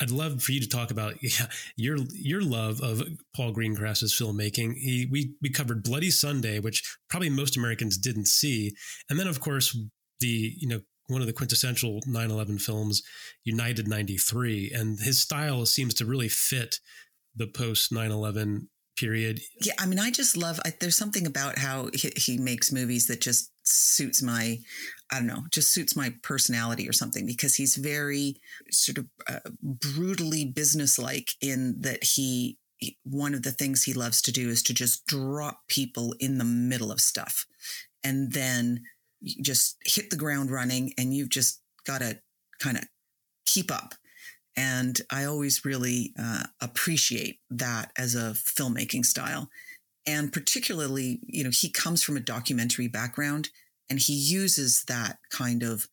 I'd 0.00 0.10
love 0.10 0.42
for 0.42 0.52
you 0.52 0.60
to 0.60 0.68
talk 0.68 0.90
about 0.90 1.14
yeah, 1.22 1.46
your 1.76 1.98
your 2.12 2.42
love 2.42 2.80
of 2.80 3.02
Paul 3.34 3.52
Greengrass's 3.52 4.14
filmmaking. 4.14 4.74
He, 4.74 5.08
we 5.10 5.34
we 5.42 5.50
covered 5.50 5.82
Bloody 5.82 6.10
Sunday, 6.10 6.58
which 6.58 6.82
probably 7.08 7.30
most 7.30 7.56
Americans 7.56 7.96
didn't 7.96 8.28
see, 8.28 8.74
and 9.08 9.18
then 9.18 9.26
of 9.26 9.40
course 9.40 9.76
the 10.20 10.54
you 10.58 10.68
know 10.68 10.80
one 11.08 11.20
of 11.20 11.26
the 11.26 11.32
quintessential 11.32 12.00
9/11 12.06 12.60
films, 12.60 13.02
United 13.44 13.88
93, 13.88 14.70
and 14.72 15.00
his 15.00 15.20
style 15.20 15.66
seems 15.66 15.94
to 15.94 16.06
really 16.06 16.28
fit 16.28 16.80
the 17.34 17.46
post 17.46 17.90
9/11 17.92 18.68
period. 18.96 19.40
Yeah, 19.60 19.74
I 19.78 19.86
mean, 19.86 19.98
I 19.98 20.10
just 20.10 20.36
love. 20.36 20.60
I, 20.64 20.72
there's 20.80 20.96
something 20.96 21.26
about 21.26 21.58
how 21.58 21.88
he, 21.94 22.12
he, 22.16 22.36
makes 22.38 22.72
movies 22.72 23.06
that 23.06 23.20
just 23.20 23.52
suits 23.62 24.22
my, 24.22 24.58
I 25.10 25.18
don't 25.18 25.26
know, 25.26 25.44
just 25.52 25.72
suits 25.72 25.94
my 25.96 26.14
personality 26.22 26.88
or 26.88 26.92
something 26.92 27.24
because 27.24 27.54
he's 27.54 27.76
very 27.76 28.36
sort 28.70 28.98
of 28.98 29.06
uh, 29.28 29.50
brutally 29.62 30.44
businesslike 30.44 31.30
in 31.40 31.76
that 31.80 32.02
he 32.02 32.58
one 33.02 33.34
of 33.34 33.42
the 33.42 33.50
things 33.50 33.82
he 33.82 33.92
loves 33.92 34.22
to 34.22 34.32
do 34.32 34.48
is 34.48 34.62
to 34.62 34.72
just 34.72 35.04
drop 35.06 35.62
people 35.68 36.14
in 36.20 36.38
the 36.38 36.44
middle 36.44 36.92
of 36.92 37.00
stuff 37.00 37.44
and 38.04 38.32
then 38.32 38.84
just 39.22 39.76
hit 39.84 40.10
the 40.10 40.16
ground 40.16 40.50
running 40.50 40.92
and 40.98 41.14
you've 41.14 41.30
just 41.30 41.60
got 41.86 42.00
to 42.00 42.18
kind 42.58 42.76
of 42.76 42.84
keep 43.46 43.70
up. 43.70 43.94
And 44.56 45.00
i 45.10 45.24
always 45.24 45.64
really 45.64 46.12
uh, 46.18 46.44
appreciate 46.60 47.38
that 47.50 47.92
as 47.96 48.14
a 48.14 48.34
filmmaking 48.34 49.04
style. 49.04 49.48
And 50.06 50.32
particularly 50.32 51.20
you 51.26 51.44
know 51.44 51.50
he 51.52 51.70
comes 51.70 52.02
from 52.02 52.16
a 52.16 52.20
documentary 52.20 52.88
background 52.88 53.50
and 53.90 53.98
he 53.98 54.14
uses 54.14 54.84
that 54.88 55.18
kind 55.30 55.62
of 55.62 55.88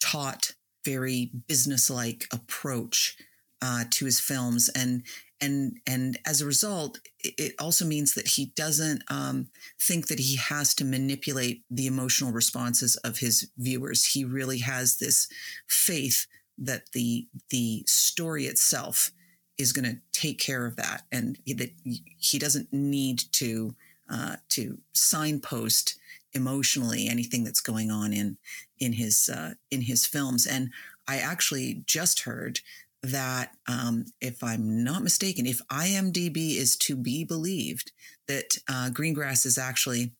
taut 0.00 0.52
very 0.84 1.32
businesslike 1.48 2.26
approach 2.32 3.16
uh, 3.60 3.84
to 3.90 4.04
his 4.04 4.20
films. 4.20 4.68
And 4.70 5.02
and 5.40 5.78
and 5.86 6.18
as 6.26 6.40
a 6.40 6.46
result 6.46 6.98
it 7.20 7.54
also 7.58 7.84
means 7.84 8.14
that 8.14 8.28
he 8.28 8.46
doesn't 8.56 9.02
um, 9.08 9.48
think 9.80 10.06
that 10.08 10.18
he 10.18 10.36
has 10.36 10.74
to 10.74 10.84
manipulate 10.84 11.62
the 11.70 11.86
emotional 11.86 12.32
responses 12.32 12.96
of 12.96 13.18
his 13.18 13.50
viewers. 13.58 14.04
He 14.04 14.24
really 14.24 14.58
has 14.58 14.98
this 14.98 15.28
faith 15.66 16.26
that 16.58 16.92
the 16.92 17.26
the 17.50 17.84
story 17.86 18.46
itself 18.46 19.10
is 19.58 19.72
going 19.72 19.84
to 19.84 19.98
take 20.12 20.38
care 20.38 20.66
of 20.66 20.76
that 20.76 21.02
and 21.10 21.38
that 21.46 21.70
he 22.18 22.38
doesn't 22.38 22.72
need 22.72 23.22
to 23.32 23.74
uh, 24.10 24.36
to 24.50 24.78
signpost 24.92 25.98
emotionally 26.32 27.08
anything 27.08 27.44
that's 27.44 27.60
going 27.60 27.90
on 27.90 28.12
in 28.12 28.36
in 28.78 28.92
his 28.92 29.28
uh, 29.32 29.54
in 29.70 29.82
his 29.82 30.06
films. 30.06 30.46
And 30.46 30.70
I 31.08 31.18
actually 31.18 31.82
just 31.86 32.20
heard 32.20 32.60
that 33.02 33.50
um, 33.68 34.06
if 34.20 34.42
I'm 34.42 34.82
not 34.82 35.02
mistaken, 35.02 35.46
if 35.46 35.60
IMDb 35.70 36.56
is 36.56 36.76
to 36.78 36.96
be 36.96 37.24
believed, 37.24 37.92
that 38.28 38.58
uh, 38.68 38.90
Greengrass 38.92 39.46
is 39.46 39.58
actually 39.58 40.12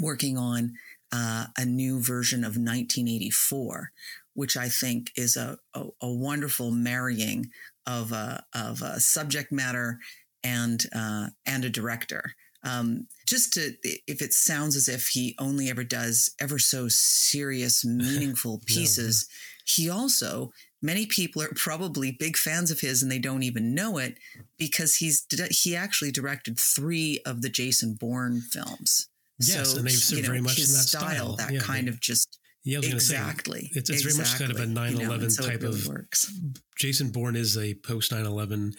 working 0.00 0.36
on 0.36 0.74
uh, 1.12 1.46
a 1.56 1.64
new 1.64 2.00
version 2.00 2.40
of 2.40 2.56
1984, 2.56 3.90
which 4.34 4.56
I 4.56 4.68
think 4.68 5.12
is 5.16 5.36
a, 5.36 5.58
a, 5.74 5.84
a 6.02 6.12
wonderful 6.12 6.70
marrying 6.70 7.50
of 7.86 8.12
a, 8.12 8.44
of 8.54 8.82
a 8.82 9.00
subject 9.00 9.52
matter 9.52 9.98
and 10.42 10.84
uh, 10.94 11.28
and 11.46 11.64
a 11.64 11.70
director. 11.70 12.34
Um, 12.62 13.08
just 13.26 13.54
to, 13.54 13.74
if 13.82 14.22
it 14.22 14.32
sounds 14.32 14.74
as 14.74 14.88
if 14.88 15.08
he 15.08 15.34
only 15.38 15.68
ever 15.68 15.84
does 15.84 16.34
ever 16.40 16.58
so 16.58 16.88
serious, 16.88 17.84
meaningful 17.84 18.60
pieces, 18.66 19.26
no. 19.28 19.34
he 19.66 19.90
also 19.90 20.52
many 20.84 21.06
people 21.06 21.42
are 21.42 21.48
probably 21.56 22.12
big 22.12 22.36
fans 22.36 22.70
of 22.70 22.80
his 22.80 23.02
and 23.02 23.10
they 23.10 23.18
don't 23.18 23.42
even 23.42 23.74
know 23.74 23.96
it 23.96 24.18
because 24.58 24.96
he's 24.96 25.26
he 25.50 25.74
actually 25.74 26.12
directed 26.12 26.60
three 26.60 27.20
of 27.24 27.42
the 27.42 27.48
Jason 27.48 27.96
Bourne 27.98 28.42
films. 28.52 29.08
Yes, 29.40 29.72
so, 29.72 29.78
and 29.78 29.88
they've 29.88 30.10
you 30.10 30.22
know, 30.22 30.28
very 30.28 30.40
much 30.40 30.56
his 30.56 30.70
in 30.70 30.76
that 30.76 30.86
style, 30.86 31.34
style. 31.34 31.36
that 31.36 31.52
yeah, 31.52 31.60
kind 31.60 31.88
of 31.88 32.00
just 32.00 32.38
yeah, 32.64 32.78
exactly. 32.78 33.62
Say, 33.62 33.80
it's, 33.80 33.90
it's 33.90 34.04
exactly. 34.04 34.12
very 34.12 34.18
much 34.18 34.38
kind 34.38 34.52
of 34.52 34.60
a 34.60 34.66
9 34.66 35.06
11 35.06 35.10
you 35.10 35.22
know, 35.22 35.28
so 35.28 35.42
type 35.42 35.62
really 35.62 35.80
of. 35.80 35.88
Works. 35.88 36.32
Jason 36.78 37.10
Bourne 37.10 37.36
is 37.36 37.56
a 37.56 37.74
post 37.74 38.12
9 38.12 38.24
11 38.24 38.74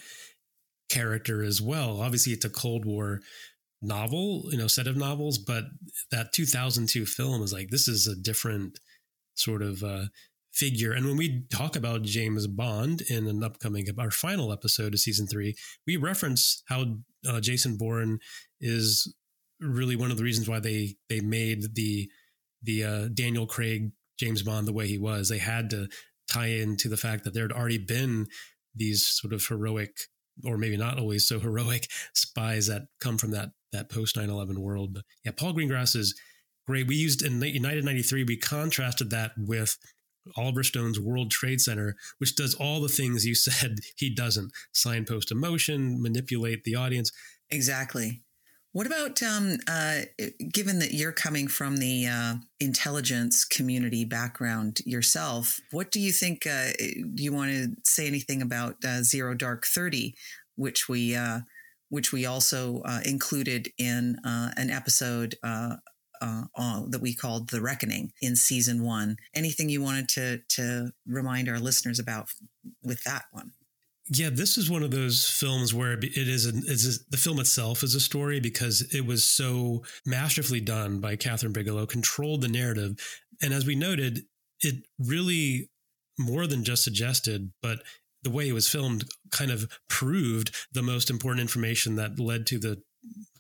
character 0.90 1.44
as 1.44 1.62
well. 1.62 2.02
Obviously, 2.02 2.34
it's 2.34 2.46
a 2.46 2.50
Cold 2.50 2.86
War 2.86 3.20
novel, 3.82 4.46
you 4.52 4.58
know, 4.58 4.68
set 4.68 4.88
of 4.88 4.96
novels, 4.96 5.38
but 5.38 5.66
that 6.12 6.34
2002 6.34 7.06
film 7.06 7.44
is 7.44 7.54
like, 7.54 7.70
this 7.70 7.88
is 7.88 8.08
a 8.08 8.16
different 8.16 8.80
sort 9.36 9.62
of 9.62 9.84
uh, 9.84 10.06
figure. 10.56 10.94
And 10.94 11.06
when 11.06 11.18
we 11.18 11.46
talk 11.52 11.76
about 11.76 12.04
James 12.04 12.48
Bond 12.48 13.02
in 13.02 13.28
an 13.28 13.44
upcoming, 13.44 13.88
our 13.98 14.12
final 14.12 14.54
episode 14.54 14.94
of 14.94 15.00
season 15.00 15.28
three, 15.28 15.56
we 15.86 15.98
reference 15.98 16.64
how 16.68 16.98
uh, 17.28 17.40
Jason 17.42 17.78
Bourne 17.78 18.20
is 18.62 19.14
really 19.60 19.96
one 19.96 20.12
of 20.12 20.18
the 20.18 20.24
reasons 20.24 20.50
why 20.50 20.60
they 20.60 20.96
they 21.10 21.20
made 21.20 21.76
the 21.76 22.10
the 22.64 22.84
uh, 22.84 23.08
Daniel 23.14 23.46
Craig 23.46 23.92
James 24.18 24.44
Bond 24.44 24.68
the 24.68 24.74
way 24.74 24.88
he 24.88 24.98
was. 24.98 25.30
They 25.30 25.38
had 25.38 25.70
to 25.72 25.88
tie 26.30 26.48
into 26.48 26.90
the 26.90 26.98
fact 26.98 27.24
that 27.24 27.34
there 27.34 27.44
had 27.44 27.52
already 27.52 27.78
been 27.78 28.28
these 28.76 29.06
sort 29.06 29.34
of 29.34 29.46
heroic 29.46 29.98
or 30.44 30.58
maybe 30.58 30.78
not 30.78 30.98
always 30.98 31.28
so 31.28 31.40
heroic 31.40 31.88
spies 32.14 32.68
that 32.68 32.84
come 33.00 33.18
from 33.18 33.32
that 33.32 33.50
that 33.72 33.90
post 33.90 34.16
9-11 34.16 34.58
world 34.58 34.94
but 34.94 35.04
yeah 35.24 35.32
paul 35.32 35.54
greengrass 35.54 35.96
is 35.96 36.20
great 36.68 36.88
we 36.88 36.96
used 36.96 37.22
in 37.22 37.42
united 37.42 37.86
93 37.86 38.24
we 38.24 38.36
contrasted 38.36 39.10
that 39.10 39.32
with 39.38 39.78
Oliver 40.36 40.64
Stone's 40.64 41.00
World 41.00 41.32
Trade 41.32 41.62
Center, 41.62 41.96
which 42.18 42.36
does 42.36 42.56
all 42.56 42.82
the 42.82 42.90
things 42.90 43.26
you 43.26 43.36
said 43.36 43.80
he 43.96 44.10
doesn't 44.10 44.52
signpost 44.72 45.32
emotion, 45.32 46.02
manipulate 46.02 46.64
the 46.64 46.76
audience. 46.76 47.12
Exactly. 47.50 48.22
What 48.76 48.88
about 48.88 49.24
um, 49.24 49.58
uh, 49.70 50.02
given 50.52 50.80
that 50.80 50.94
you're 50.94 51.14
coming 51.14 51.48
from 51.48 51.78
the 51.78 52.08
uh, 52.08 52.36
intelligence 52.60 53.46
community 53.46 54.04
background 54.04 54.82
yourself? 54.86 55.62
What 55.72 55.92
do 55.92 56.02
you 56.02 56.12
think? 56.12 56.46
Uh, 56.46 56.72
do 56.78 57.24
you 57.24 57.32
want 57.32 57.52
to 57.52 57.70
say 57.86 58.06
anything 58.06 58.42
about 58.42 58.84
uh, 58.84 59.02
Zero 59.02 59.34
Dark 59.34 59.66
Thirty, 59.66 60.16
which 60.58 60.90
we 60.90 61.16
uh, 61.16 61.42
which 61.88 62.12
we 62.12 62.26
also 62.26 62.82
uh, 62.84 63.00
included 63.06 63.70
in 63.78 64.18
an 64.26 64.70
episode 64.70 65.36
uh, 66.22 66.82
that 66.88 67.02
we 67.02 67.14
called 67.14 67.50
The 67.50 67.62
Reckoning 67.62 68.12
in 68.22 68.36
season 68.36 68.84
one. 68.84 69.18
Anything 69.34 69.70
you 69.70 69.82
wanted 69.82 70.10
to, 70.10 70.40
to 70.50 70.92
remind 71.08 71.50
our 71.50 71.60
listeners 71.60 72.00
about 72.00 72.30
with 72.84 73.04
that 73.04 73.26
one? 73.32 73.52
Yeah, 74.08 74.30
this 74.30 74.58
is 74.58 74.70
one 74.70 74.84
of 74.84 74.92
those 74.92 75.28
films 75.28 75.74
where 75.74 75.94
it 75.94 76.16
is, 76.16 76.46
a, 76.46 76.52
it's 76.72 76.86
a, 76.86 77.00
the 77.10 77.18
film 77.18 77.40
itself 77.40 77.82
is 77.82 77.96
a 77.96 78.00
story 78.00 78.40
because 78.40 78.82
it 78.94 79.06
was 79.06 79.24
so 79.24 79.84
masterfully 80.06 80.62
done 80.62 81.00
by 81.00 81.16
Kathryn 81.16 81.54
Bigelow, 81.54 81.88
controlled 81.88 82.42
the 82.42 82.48
narrative. 82.48 83.00
And 83.42 83.52
as 83.52 83.66
we 83.66 83.76
noted, 83.76 84.22
it 84.62 84.86
really 85.00 85.72
more 86.20 86.46
than 86.46 86.64
just 86.64 86.84
suggested, 86.84 87.52
but 87.64 87.80
the 88.22 88.30
way 88.30 88.48
it 88.48 88.54
was 88.54 88.68
filmed 88.68 89.06
kind 89.32 89.52
of 89.52 89.72
proved 89.90 90.54
the 90.72 90.84
most 90.84 91.10
important 91.10 91.42
information 91.42 91.96
that 91.96 92.20
led 92.20 92.46
to 92.48 92.60
the 92.60 92.82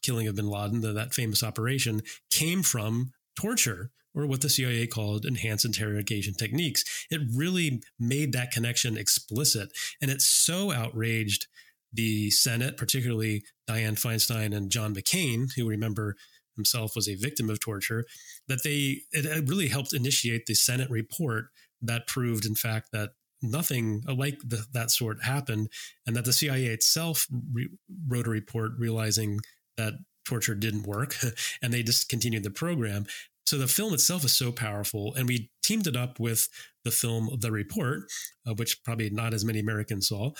killing 0.01 0.27
of 0.27 0.35
bin 0.35 0.49
Laden, 0.49 0.81
the, 0.81 0.93
that 0.93 1.13
famous 1.13 1.43
operation, 1.43 2.01
came 2.29 2.63
from 2.63 3.11
torture 3.39 3.91
or 4.13 4.25
what 4.25 4.41
the 4.41 4.49
CIA 4.49 4.87
called 4.87 5.25
enhanced 5.25 5.65
interrogation 5.65 6.33
techniques. 6.33 6.83
It 7.11 7.21
really 7.33 7.81
made 7.99 8.31
that 8.33 8.51
connection 8.51 8.97
explicit. 8.97 9.71
And 10.01 10.09
it 10.09 10.21
so 10.21 10.71
outraged 10.71 11.47
the 11.91 12.31
Senate, 12.31 12.77
particularly 12.77 13.43
Dianne 13.69 13.99
Feinstein 13.99 14.55
and 14.55 14.69
John 14.69 14.95
McCain, 14.95 15.47
who 15.55 15.67
remember 15.67 16.15
himself 16.55 16.95
was 16.95 17.09
a 17.09 17.15
victim 17.15 17.49
of 17.49 17.59
torture, 17.59 18.05
that 18.47 18.63
they 18.63 19.01
it 19.11 19.47
really 19.47 19.67
helped 19.67 19.93
initiate 19.93 20.45
the 20.45 20.55
Senate 20.55 20.89
report 20.89 21.47
that 21.81 22.07
proved, 22.07 22.45
in 22.45 22.55
fact, 22.55 22.89
that 22.93 23.11
nothing 23.41 24.03
like 24.07 24.39
the, 24.43 24.65
that 24.71 24.91
sort 24.91 25.23
happened, 25.23 25.69
and 26.05 26.15
that 26.15 26.25
the 26.25 26.33
CIA 26.33 26.67
itself 26.67 27.27
re- 27.53 27.69
wrote 28.07 28.27
a 28.27 28.31
report 28.31 28.71
realizing 28.77 29.39
that 29.77 29.93
torture 30.25 30.55
didn't 30.55 30.87
work 30.87 31.15
and 31.61 31.73
they 31.73 31.83
discontinued 31.83 32.43
the 32.43 32.49
program. 32.49 33.05
So 33.45 33.57
the 33.57 33.67
film 33.67 33.93
itself 33.93 34.25
is 34.25 34.35
so 34.35 34.51
powerful. 34.51 35.13
And 35.15 35.27
we 35.27 35.51
teamed 35.63 35.87
it 35.87 35.95
up 35.95 36.19
with 36.19 36.49
the 36.83 36.91
film 36.91 37.29
The 37.39 37.51
Report, 37.51 38.03
uh, 38.47 38.53
which 38.55 38.83
probably 38.83 39.09
not 39.09 39.33
as 39.33 39.45
many 39.45 39.59
Americans 39.59 40.07
saw. 40.09 40.31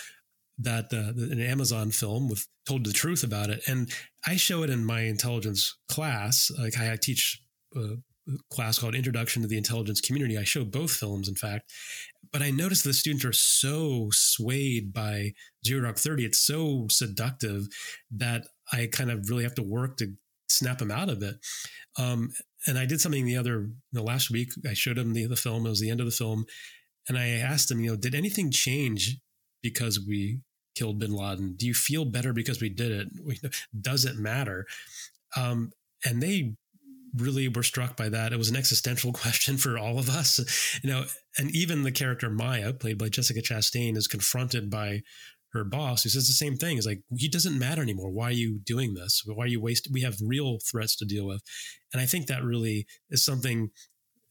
That 0.58 0.86
uh, 0.90 1.12
an 1.22 1.40
Amazon 1.40 1.90
film 1.90 2.30
with 2.30 2.46
told 2.66 2.86
the 2.86 2.92
truth 2.92 3.22
about 3.22 3.50
it, 3.50 3.62
and 3.68 3.92
I 4.26 4.36
show 4.36 4.62
it 4.62 4.70
in 4.70 4.86
my 4.86 5.00
intelligence 5.02 5.76
class. 5.86 6.50
Like 6.58 6.78
I 6.78 6.96
teach 6.96 7.42
uh, 7.76 7.96
class 8.50 8.78
called 8.78 8.94
Introduction 8.94 9.42
to 9.42 9.48
the 9.48 9.58
Intelligence 9.58 10.00
Community. 10.00 10.38
I 10.38 10.44
show 10.44 10.64
both 10.64 10.92
films, 10.92 11.28
in 11.28 11.34
fact, 11.34 11.70
but 12.32 12.40
I 12.40 12.50
noticed 12.50 12.84
the 12.84 12.94
students 12.94 13.26
are 13.26 13.34
so 13.34 14.08
swayed 14.12 14.94
by 14.94 15.34
Zero 15.62 15.82
Dark 15.82 15.98
Thirty. 15.98 16.24
It's 16.24 16.40
so 16.40 16.86
seductive 16.88 17.68
that 18.10 18.46
I 18.72 18.88
kind 18.90 19.10
of 19.10 19.28
really 19.28 19.44
have 19.44 19.54
to 19.56 19.62
work 19.62 19.96
to 19.98 20.12
snap 20.48 20.78
them 20.78 20.90
out 20.90 21.08
of 21.08 21.22
it. 21.22 21.36
Um, 21.98 22.32
and 22.66 22.78
I 22.78 22.86
did 22.86 23.00
something 23.00 23.24
the 23.24 23.36
other 23.36 23.70
the 23.92 24.02
last 24.02 24.30
week. 24.30 24.50
I 24.68 24.74
showed 24.74 24.96
them 24.96 25.12
the, 25.12 25.26
the 25.26 25.36
film. 25.36 25.66
It 25.66 25.70
was 25.70 25.80
the 25.80 25.90
end 25.90 26.00
of 26.00 26.06
the 26.06 26.12
film, 26.12 26.46
and 27.08 27.18
I 27.18 27.28
asked 27.28 27.68
them, 27.68 27.80
you 27.80 27.90
know, 27.90 27.96
did 27.96 28.14
anything 28.14 28.50
change 28.50 29.18
because 29.62 30.00
we 30.00 30.40
killed 30.74 30.98
Bin 30.98 31.12
Laden? 31.12 31.54
Do 31.56 31.66
you 31.66 31.74
feel 31.74 32.04
better 32.04 32.32
because 32.32 32.60
we 32.60 32.68
did 32.68 32.92
it? 32.92 33.54
Does 33.80 34.04
it 34.04 34.16
matter? 34.16 34.66
Um, 35.36 35.72
and 36.04 36.22
they 36.22 36.54
really 37.16 37.48
were 37.48 37.62
struck 37.62 37.96
by 37.96 38.08
that. 38.08 38.32
It 38.32 38.38
was 38.38 38.50
an 38.50 38.56
existential 38.56 39.12
question 39.12 39.56
for 39.56 39.78
all 39.78 39.98
of 39.98 40.08
us, 40.08 40.38
you 40.82 40.90
know, 40.90 41.04
and 41.38 41.50
even 41.50 41.82
the 41.82 41.92
character 41.92 42.30
Maya, 42.30 42.72
played 42.72 42.98
by 42.98 43.08
Jessica 43.08 43.40
Chastain, 43.40 43.96
is 43.96 44.08
confronted 44.08 44.70
by 44.70 45.02
her 45.56 45.64
boss 45.64 46.02
who 46.02 46.08
says 46.08 46.26
the 46.26 46.32
same 46.32 46.56
thing. 46.56 46.78
Is 46.78 46.86
like, 46.86 47.02
he 47.16 47.28
doesn't 47.28 47.58
matter 47.58 47.82
anymore. 47.82 48.10
Why 48.10 48.28
are 48.28 48.32
you 48.32 48.58
doing 48.58 48.94
this? 48.94 49.22
Why 49.26 49.44
are 49.44 49.48
you 49.48 49.60
wasting? 49.60 49.92
We 49.92 50.02
have 50.02 50.16
real 50.22 50.58
threats 50.58 50.96
to 50.96 51.04
deal 51.04 51.26
with. 51.26 51.42
And 51.92 52.00
I 52.00 52.06
think 52.06 52.26
that 52.26 52.44
really 52.44 52.86
is 53.10 53.24
something 53.24 53.70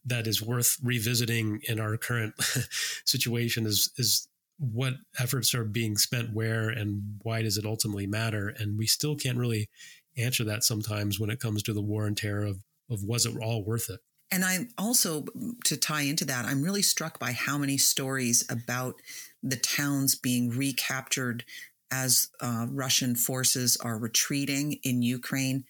that 0.06 0.28
is 0.28 0.42
worth 0.42 0.78
revisiting 0.84 1.62
in 1.68 1.80
our 1.80 1.98
current 1.98 2.36
situation 3.06 3.66
is, 3.66 3.92
is 3.98 4.28
what 4.60 4.94
efforts 5.20 5.54
are 5.54 5.66
being 5.66 5.98
spent 5.98 6.34
where 6.34 6.70
and 6.70 7.20
why 7.24 7.42
does 7.42 7.58
it 7.58 7.66
ultimately 7.66 8.08
matter? 8.08 8.54
And 8.58 8.78
we 8.78 8.86
still 8.86 9.16
can't 9.16 9.38
really 9.38 9.70
answer 10.18 10.44
that 10.46 10.64
sometimes 10.64 11.20
when 11.20 11.30
it 11.30 11.40
comes 11.40 11.64
to 11.64 11.74
the 11.74 11.82
war 11.82 12.06
and 12.06 12.16
terror 12.16 12.46
of, 12.46 12.60
of 12.90 13.04
was 13.04 13.26
it 13.26 13.36
all 13.42 13.66
worth 13.66 13.90
it? 13.90 14.00
And 14.32 14.44
I'm 14.44 14.70
also, 14.78 15.26
to 15.66 15.78
tie 15.78 16.02
into 16.02 16.26
that, 16.26 16.46
I'm 16.46 16.64
really 16.64 16.82
struck 16.82 17.20
by 17.20 17.32
how 17.32 17.58
many 17.58 17.78
stories 17.78 18.44
about 18.50 18.96
the 19.44 19.56
towns 19.56 20.16
being 20.16 20.50
recaptured 20.50 21.46
as 21.92 22.30
uh, 22.42 22.66
Russian 22.70 23.16
forces 23.16 23.78
are 23.78 23.98
retreating 23.98 24.80
in 24.84 25.02
Ukraine. 25.02 25.66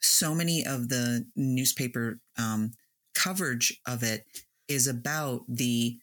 So 0.00 0.34
many 0.34 0.66
of 0.66 0.90
the 0.90 1.26
newspaper 1.34 2.20
um, 2.38 2.72
coverage 3.14 3.80
of 3.86 4.02
it 4.02 4.26
is 4.68 4.86
about 4.86 5.42
the 5.48 5.98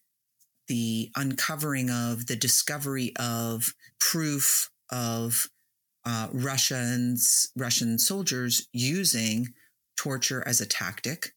the 0.68 1.12
uncovering 1.16 1.90
of 1.90 2.28
the 2.28 2.36
discovery 2.36 3.12
of 3.18 3.74
proof 4.00 4.70
of 4.90 5.48
uh, 6.06 6.30
Russians 6.32 7.52
Russian 7.58 8.00
soldiers 8.00 8.68
using 8.72 9.50
torture 9.98 10.44
as 10.48 10.62
a 10.62 10.66
tactic 10.66 11.34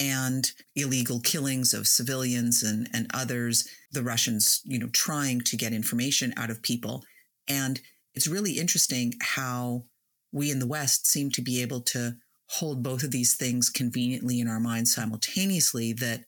and 0.00 0.50
illegal 0.74 1.20
killings 1.20 1.74
of 1.74 1.86
civilians 1.86 2.62
and, 2.62 2.88
and 2.92 3.06
others, 3.12 3.68
the 3.92 4.02
Russians, 4.02 4.62
you 4.64 4.78
know, 4.78 4.88
trying 4.88 5.42
to 5.42 5.56
get 5.56 5.74
information 5.74 6.32
out 6.38 6.50
of 6.50 6.62
people. 6.62 7.04
And 7.46 7.80
it's 8.14 8.26
really 8.26 8.52
interesting 8.52 9.12
how 9.20 9.84
we 10.32 10.50
in 10.50 10.58
the 10.58 10.66
West 10.66 11.06
seem 11.06 11.30
to 11.32 11.42
be 11.42 11.60
able 11.60 11.82
to 11.82 12.14
hold 12.46 12.82
both 12.82 13.04
of 13.04 13.10
these 13.10 13.36
things 13.36 13.68
conveniently 13.68 14.40
in 14.40 14.48
our 14.48 14.58
minds 14.58 14.94
simultaneously 14.94 15.92
that 15.92 16.24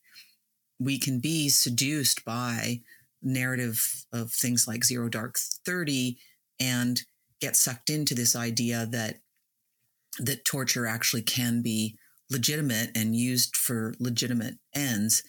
we 0.78 0.98
can 0.98 1.18
be 1.18 1.48
seduced 1.48 2.24
by 2.24 2.80
narrative 3.22 4.04
of 4.12 4.32
things 4.32 4.66
like 4.68 4.84
zero 4.84 5.08
dark 5.08 5.36
30 5.64 6.18
and 6.60 7.02
get 7.40 7.56
sucked 7.56 7.90
into 7.90 8.14
this 8.14 8.36
idea 8.36 8.86
that 8.86 9.16
that 10.18 10.44
torture 10.44 10.86
actually 10.86 11.22
can 11.22 11.62
be 11.62 11.96
legitimate 12.32 12.90
and 12.94 13.14
used 13.14 13.56
for 13.56 13.94
legitimate 13.98 14.54
ends 14.74 15.22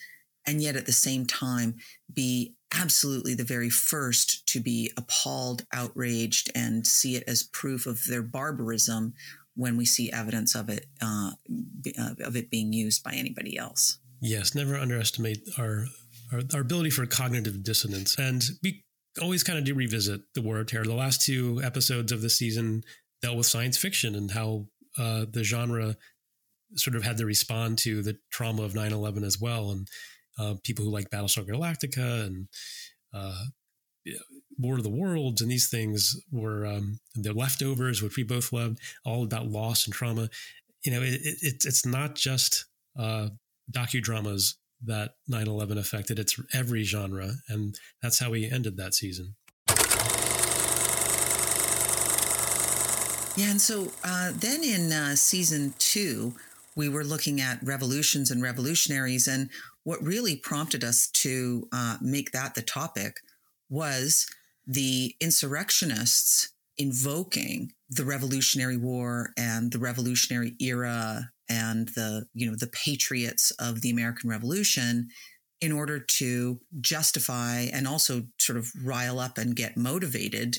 and 0.46 0.62
yet 0.62 0.76
at 0.76 0.86
the 0.86 0.92
same 0.92 1.26
time 1.26 1.76
be 2.12 2.56
absolutely 2.74 3.36
the 3.36 3.44
very 3.44 3.70
first 3.70 4.46
to 4.48 4.60
be 4.60 4.92
appalled 4.98 5.66
outraged 5.74 6.50
and 6.56 6.88
see 6.88 7.16
it 7.16 7.24
as 7.28 7.44
proof 7.44 7.86
of 7.86 8.04
their 8.08 8.24
barbarism 8.24 9.14
when 9.56 9.78
we 9.78 9.86
see 9.86 10.12
evidence 10.12 10.56
of 10.56 10.70
it 10.70 10.88
uh, 11.02 11.32
of 12.22 12.36
it 12.36 12.50
being 12.50 12.74
used 12.74 13.04
by 13.04 13.14
anybody 13.14 13.58
else 13.58 14.00
Yes, 14.26 14.56
never 14.56 14.78
underestimate 14.78 15.50
our, 15.58 15.86
our, 16.32 16.40
our 16.54 16.62
ability 16.62 16.92
for 16.92 17.06
cognitive 17.06 17.62
dissonance, 17.62 18.18
and 18.18 18.42
we 18.64 18.82
always 19.22 19.44
kind 19.44 19.60
of 19.60 19.66
do 19.66 19.76
revisit 19.76 20.22
the 20.34 20.42
War 20.42 20.60
of 20.60 20.68
Terror. 20.68 20.86
The 20.86 20.94
last 20.94 21.22
two 21.22 21.62
episodes 21.62 22.14
of 22.14 22.22
the 22.22 22.30
season 22.30 22.86
dealt 23.22 23.36
with 23.36 23.48
science 23.48 23.78
fiction 23.78 24.16
and 24.16 24.32
how 24.32 24.68
uh, 24.98 25.26
the 25.30 25.44
genre 25.44 25.98
sort 26.76 26.96
of 26.96 27.04
had 27.04 27.18
to 27.18 27.26
respond 27.26 27.78
to 27.80 28.02
the 28.02 28.18
trauma 28.32 28.64
of 28.64 28.74
9-11 28.74 29.24
as 29.24 29.40
well. 29.40 29.72
And 29.72 29.88
uh, 30.40 30.56
people 30.64 30.86
who 30.86 30.92
like 30.92 31.10
battlestar 31.10 31.48
galactica 31.48 32.26
and 32.26 32.48
uh, 33.14 33.46
war 34.58 34.78
of 34.78 34.84
the 34.84 34.90
worlds 34.90 35.42
and 35.42 35.50
these 35.50 35.70
things 35.70 36.20
were 36.32 36.66
um, 36.66 37.00
the 37.16 37.34
leftovers 37.34 38.02
which 38.02 38.18
we 38.18 38.24
both 38.24 38.52
loved 38.52 38.80
all 39.06 39.24
about 39.24 39.48
loss 39.48 39.86
and 39.86 39.94
trauma. 39.94 40.30
You 40.84 40.92
know 40.92 41.02
it, 41.02 41.20
it, 41.24 41.64
it's 41.66 41.86
not 41.86 42.16
just 42.16 42.66
uh, 42.98 43.30
docudramas 43.72 44.56
that 44.86 45.12
9-11 45.32 45.78
affected. 45.78 46.20
It's 46.20 46.38
every 46.54 46.84
genre 46.84 47.32
and 47.48 47.76
that's 48.02 48.20
how 48.20 48.32
we 48.32 48.50
ended 48.50 48.78
that 48.78 48.94
season. 48.94 49.36
Yeah 53.36 53.50
and 53.50 53.62
so 53.62 53.92
uh, 54.04 54.32
then 54.36 54.64
in 54.64 54.92
uh, 54.92 55.16
season 55.16 55.74
two 55.80 56.36
we 56.76 56.90
were 56.90 57.04
looking 57.04 57.40
at 57.40 57.60
revolutions 57.64 58.32
and 58.32 58.42
revolutionaries 58.42 59.28
and 59.28 59.50
what 59.84 60.04
really 60.04 60.36
prompted 60.36 60.84
us 60.84 61.08
to 61.08 61.68
uh, 61.72 61.98
make 62.02 62.32
that 62.32 62.56
the 62.56 62.62
topic 62.62 63.18
was 63.70 64.26
the 64.66 65.16
insurrectionists 65.20 66.50
invoking 66.78 67.72
the 67.90 68.06
revolutionary 68.06 68.78
war 68.78 69.32
and 69.38 69.72
the 69.72 69.80
revolutionary 69.80 70.56
era 70.60 71.30
and 71.50 71.90
the 71.90 72.26
you 72.34 72.50
know 72.50 72.56
the 72.56 72.68
patriots 72.68 73.52
of 73.60 73.82
the 73.82 73.92
American 73.92 74.30
Revolution 74.30 75.10
in 75.62 75.72
order 75.72 76.00
to 76.00 76.60
justify 76.82 77.62
and 77.72 77.88
also 77.88 78.24
sort 78.38 78.58
of 78.58 78.72
rile 78.84 79.20
up 79.20 79.38
and 79.38 79.56
get 79.56 79.78
motivated 79.78 80.58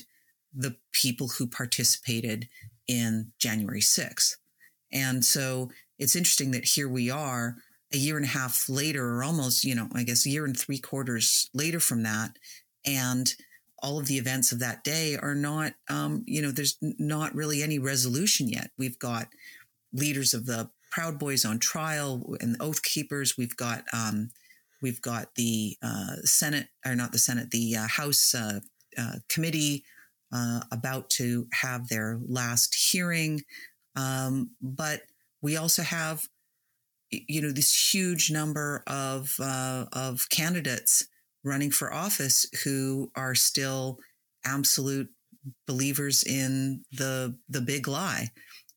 the 0.53 0.77
people 0.93 1.27
who 1.27 1.45
participated 1.45 2.47
in 2.87 3.31
January 3.37 3.81
6th. 3.81 4.35
And 4.91 5.25
so 5.25 5.69
it's 5.97 6.15
interesting 6.15 6.51
that 6.51 6.65
here 6.65 6.89
we 6.89 7.09
are 7.09 7.55
a 7.93 7.97
year 7.97 8.17
and 8.17 8.25
a 8.25 8.29
half 8.29 8.67
later, 8.67 9.15
or 9.15 9.23
almost, 9.23 9.63
you 9.63 9.75
know, 9.75 9.87
I 9.93 10.03
guess 10.03 10.25
a 10.25 10.29
year 10.29 10.45
and 10.45 10.57
three 10.57 10.79
quarters 10.79 11.49
later 11.53 11.79
from 11.79 12.03
that. 12.03 12.37
And 12.85 13.33
all 13.79 13.99
of 13.99 14.07
the 14.07 14.17
events 14.17 14.51
of 14.51 14.59
that 14.59 14.83
day 14.83 15.15
are 15.15 15.35
not, 15.35 15.73
um, 15.89 16.23
you 16.25 16.41
know, 16.41 16.51
there's 16.51 16.77
not 16.81 17.35
really 17.35 17.61
any 17.61 17.79
resolution 17.79 18.49
yet. 18.49 18.71
We've 18.77 18.99
got 18.99 19.27
leaders 19.93 20.33
of 20.33 20.45
the 20.45 20.69
Proud 20.91 21.19
Boys 21.19 21.45
on 21.45 21.59
trial 21.59 22.35
and 22.39 22.55
Oath 22.59 22.81
Keepers. 22.81 23.37
We've 23.37 23.55
got 23.55 23.83
um, 23.93 24.31
we've 24.81 25.01
got 25.01 25.35
the 25.35 25.77
uh, 25.83 26.15
Senate 26.23 26.67
or 26.85 26.95
not 26.95 27.11
the 27.11 27.19
Senate, 27.19 27.51
the 27.51 27.75
uh, 27.75 27.87
House 27.87 28.33
uh, 28.33 28.59
uh 28.97 29.15
committee 29.27 29.83
uh, 30.33 30.61
about 30.71 31.09
to 31.09 31.47
have 31.53 31.89
their 31.89 32.19
last 32.25 32.75
hearing, 32.75 33.41
um, 33.95 34.51
but 34.61 35.01
we 35.45 35.57
also 35.57 35.83
have 35.83 36.27
you 37.11 37.39
know 37.39 37.51
this 37.51 37.93
huge 37.93 38.31
number 38.31 38.83
of 38.87 39.35
uh, 39.39 39.85
of 39.93 40.27
candidates 40.29 41.07
running 41.43 41.69
for 41.69 41.93
office 41.93 42.47
who 42.63 43.11
are 43.15 43.35
still 43.35 43.99
absolute 44.43 45.07
believers 45.67 46.23
in 46.23 46.83
the 46.91 47.37
the 47.47 47.61
big 47.61 47.87
lie. 47.87 48.31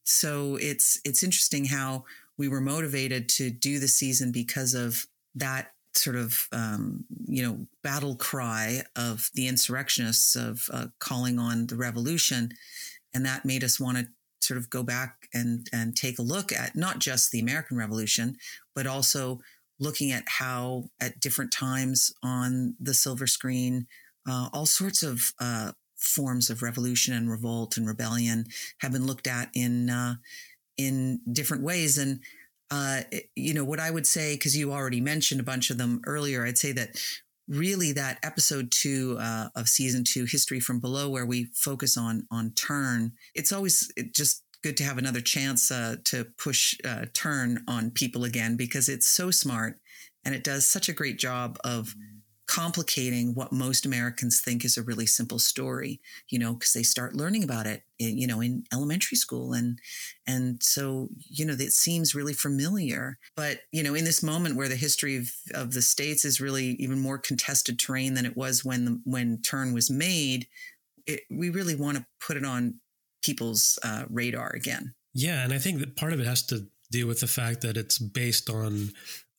So 0.04 0.58
it's 0.60 1.00
it's 1.06 1.22
interesting 1.22 1.64
how 1.64 2.04
we 2.36 2.48
were 2.48 2.60
motivated 2.60 3.30
to 3.30 3.48
do 3.48 3.78
the 3.78 3.88
season 3.88 4.30
because 4.30 4.74
of 4.74 5.06
that 5.36 5.72
sort 5.94 6.16
of 6.16 6.48
um, 6.52 7.06
you 7.26 7.42
know 7.42 7.66
battle 7.82 8.14
cry 8.14 8.82
of 8.94 9.30
the 9.32 9.48
insurrectionists 9.48 10.36
of 10.36 10.68
uh, 10.70 10.88
calling 11.00 11.38
on 11.38 11.66
the 11.68 11.76
revolution, 11.76 12.50
and 13.14 13.24
that 13.24 13.46
made 13.46 13.64
us 13.64 13.80
want 13.80 13.96
to 13.96 14.06
sort 14.48 14.58
of 14.58 14.70
go 14.70 14.82
back 14.82 15.28
and 15.34 15.68
and 15.72 15.94
take 15.94 16.18
a 16.18 16.22
look 16.22 16.52
at 16.52 16.74
not 16.74 16.98
just 16.98 17.30
the 17.30 17.40
American 17.40 17.76
Revolution, 17.76 18.36
but 18.74 18.86
also 18.86 19.40
looking 19.78 20.10
at 20.10 20.24
how 20.26 20.84
at 21.00 21.20
different 21.20 21.52
times 21.52 22.12
on 22.22 22.74
the 22.80 22.94
silver 22.94 23.26
screen, 23.26 23.86
uh, 24.28 24.48
all 24.52 24.66
sorts 24.66 25.02
of 25.02 25.32
uh, 25.38 25.72
forms 25.96 26.50
of 26.50 26.62
revolution 26.62 27.14
and 27.14 27.30
revolt 27.30 27.76
and 27.76 27.86
rebellion 27.86 28.46
have 28.80 28.92
been 28.92 29.06
looked 29.06 29.26
at 29.26 29.50
in 29.54 29.90
uh, 29.90 30.14
in 30.76 31.20
different 31.30 31.62
ways. 31.62 31.98
And 31.98 32.20
uh, 32.70 33.02
you 33.36 33.54
know 33.54 33.64
what 33.64 33.80
I 33.80 33.90
would 33.90 34.06
say, 34.06 34.34
because 34.34 34.56
you 34.56 34.72
already 34.72 35.00
mentioned 35.00 35.40
a 35.40 35.44
bunch 35.44 35.70
of 35.70 35.78
them 35.78 36.00
earlier, 36.06 36.44
I'd 36.44 36.58
say 36.58 36.72
that 36.72 36.96
really 37.48 37.92
that 37.92 38.18
episode 38.22 38.70
two 38.70 39.16
uh, 39.18 39.48
of 39.56 39.68
season 39.68 40.04
two, 40.04 40.24
History 40.24 40.60
from 40.60 40.80
Below, 40.80 41.08
where 41.08 41.26
we 41.26 41.50
focus 41.54 41.96
on 41.96 42.26
on 42.30 42.52
Turn. 42.52 43.12
It's 43.34 43.52
always 43.52 43.90
just 44.14 44.44
good 44.62 44.76
to 44.76 44.84
have 44.84 44.98
another 44.98 45.20
chance 45.20 45.70
uh, 45.70 45.96
to 46.06 46.26
push 46.42 46.74
uh, 46.84 47.06
Turn 47.14 47.64
on 47.68 47.90
people 47.90 48.24
again 48.24 48.56
because 48.56 48.88
it's 48.88 49.06
so 49.06 49.30
smart 49.30 49.78
and 50.24 50.34
it 50.34 50.44
does 50.44 50.68
such 50.68 50.88
a 50.88 50.92
great 50.92 51.18
job 51.18 51.56
of 51.64 51.94
complicating 52.48 53.34
what 53.34 53.52
most 53.52 53.84
Americans 53.84 54.40
think 54.40 54.64
is 54.64 54.78
a 54.78 54.82
really 54.82 55.04
simple 55.04 55.38
story, 55.38 56.00
you 56.30 56.38
know, 56.38 56.54
because 56.54 56.72
they 56.72 56.82
start 56.82 57.14
learning 57.14 57.44
about 57.44 57.66
it, 57.66 57.82
in, 57.98 58.16
you 58.16 58.26
know, 58.26 58.40
in 58.40 58.64
elementary 58.72 59.16
school. 59.16 59.52
And, 59.52 59.78
and 60.26 60.60
so, 60.62 61.10
you 61.28 61.44
know, 61.44 61.52
it 61.52 61.72
seems 61.72 62.14
really 62.14 62.32
familiar. 62.32 63.18
But, 63.36 63.60
you 63.70 63.82
know, 63.82 63.94
in 63.94 64.04
this 64.04 64.22
moment 64.22 64.56
where 64.56 64.68
the 64.68 64.76
history 64.76 65.16
of, 65.16 65.30
of 65.54 65.74
the 65.74 65.82
states 65.82 66.24
is 66.24 66.40
really 66.40 66.70
even 66.80 66.98
more 66.98 67.18
contested 67.18 67.78
terrain 67.78 68.14
than 68.14 68.24
it 68.24 68.36
was 68.36 68.64
when, 68.64 68.84
the, 68.86 69.00
when 69.04 69.42
Turn 69.42 69.74
was 69.74 69.90
made, 69.90 70.48
it, 71.06 71.20
we 71.30 71.50
really 71.50 71.76
want 71.76 71.98
to 71.98 72.06
put 72.18 72.38
it 72.38 72.46
on 72.46 72.80
people's 73.22 73.78
uh, 73.82 74.04
radar 74.08 74.50
again. 74.50 74.94
Yeah. 75.12 75.44
And 75.44 75.52
I 75.52 75.58
think 75.58 75.80
that 75.80 75.96
part 75.96 76.14
of 76.14 76.20
it 76.20 76.26
has 76.26 76.46
to 76.46 76.66
do 76.90 77.06
with 77.06 77.20
the 77.20 77.26
fact 77.26 77.60
that 77.60 77.76
it's 77.76 77.98
based 77.98 78.48
on 78.48 78.92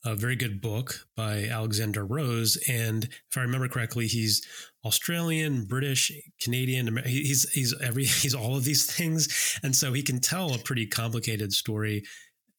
a 0.06 0.16
very 0.16 0.36
good 0.36 0.62
book 0.62 1.08
by 1.16 1.46
Alexander 1.46 2.06
Rose. 2.06 2.58
And 2.70 3.06
if 3.06 3.38
I 3.38 3.42
remember 3.42 3.68
correctly, 3.68 4.08
he's 4.08 4.46
Australian, 4.86 5.66
British, 5.66 6.12
Canadian. 6.42 6.98
He's 7.06 7.50
he's 7.52 7.74
every 7.82 8.06
he's 8.06 8.34
all 8.34 8.56
of 8.56 8.64
these 8.64 8.86
things, 8.86 9.60
and 9.64 9.76
so 9.76 9.94
he 9.94 10.02
can 10.02 10.20
tell 10.20 10.54
a 10.54 10.60
pretty 10.60 10.86
complicated 10.86 11.54
story. 11.54 12.04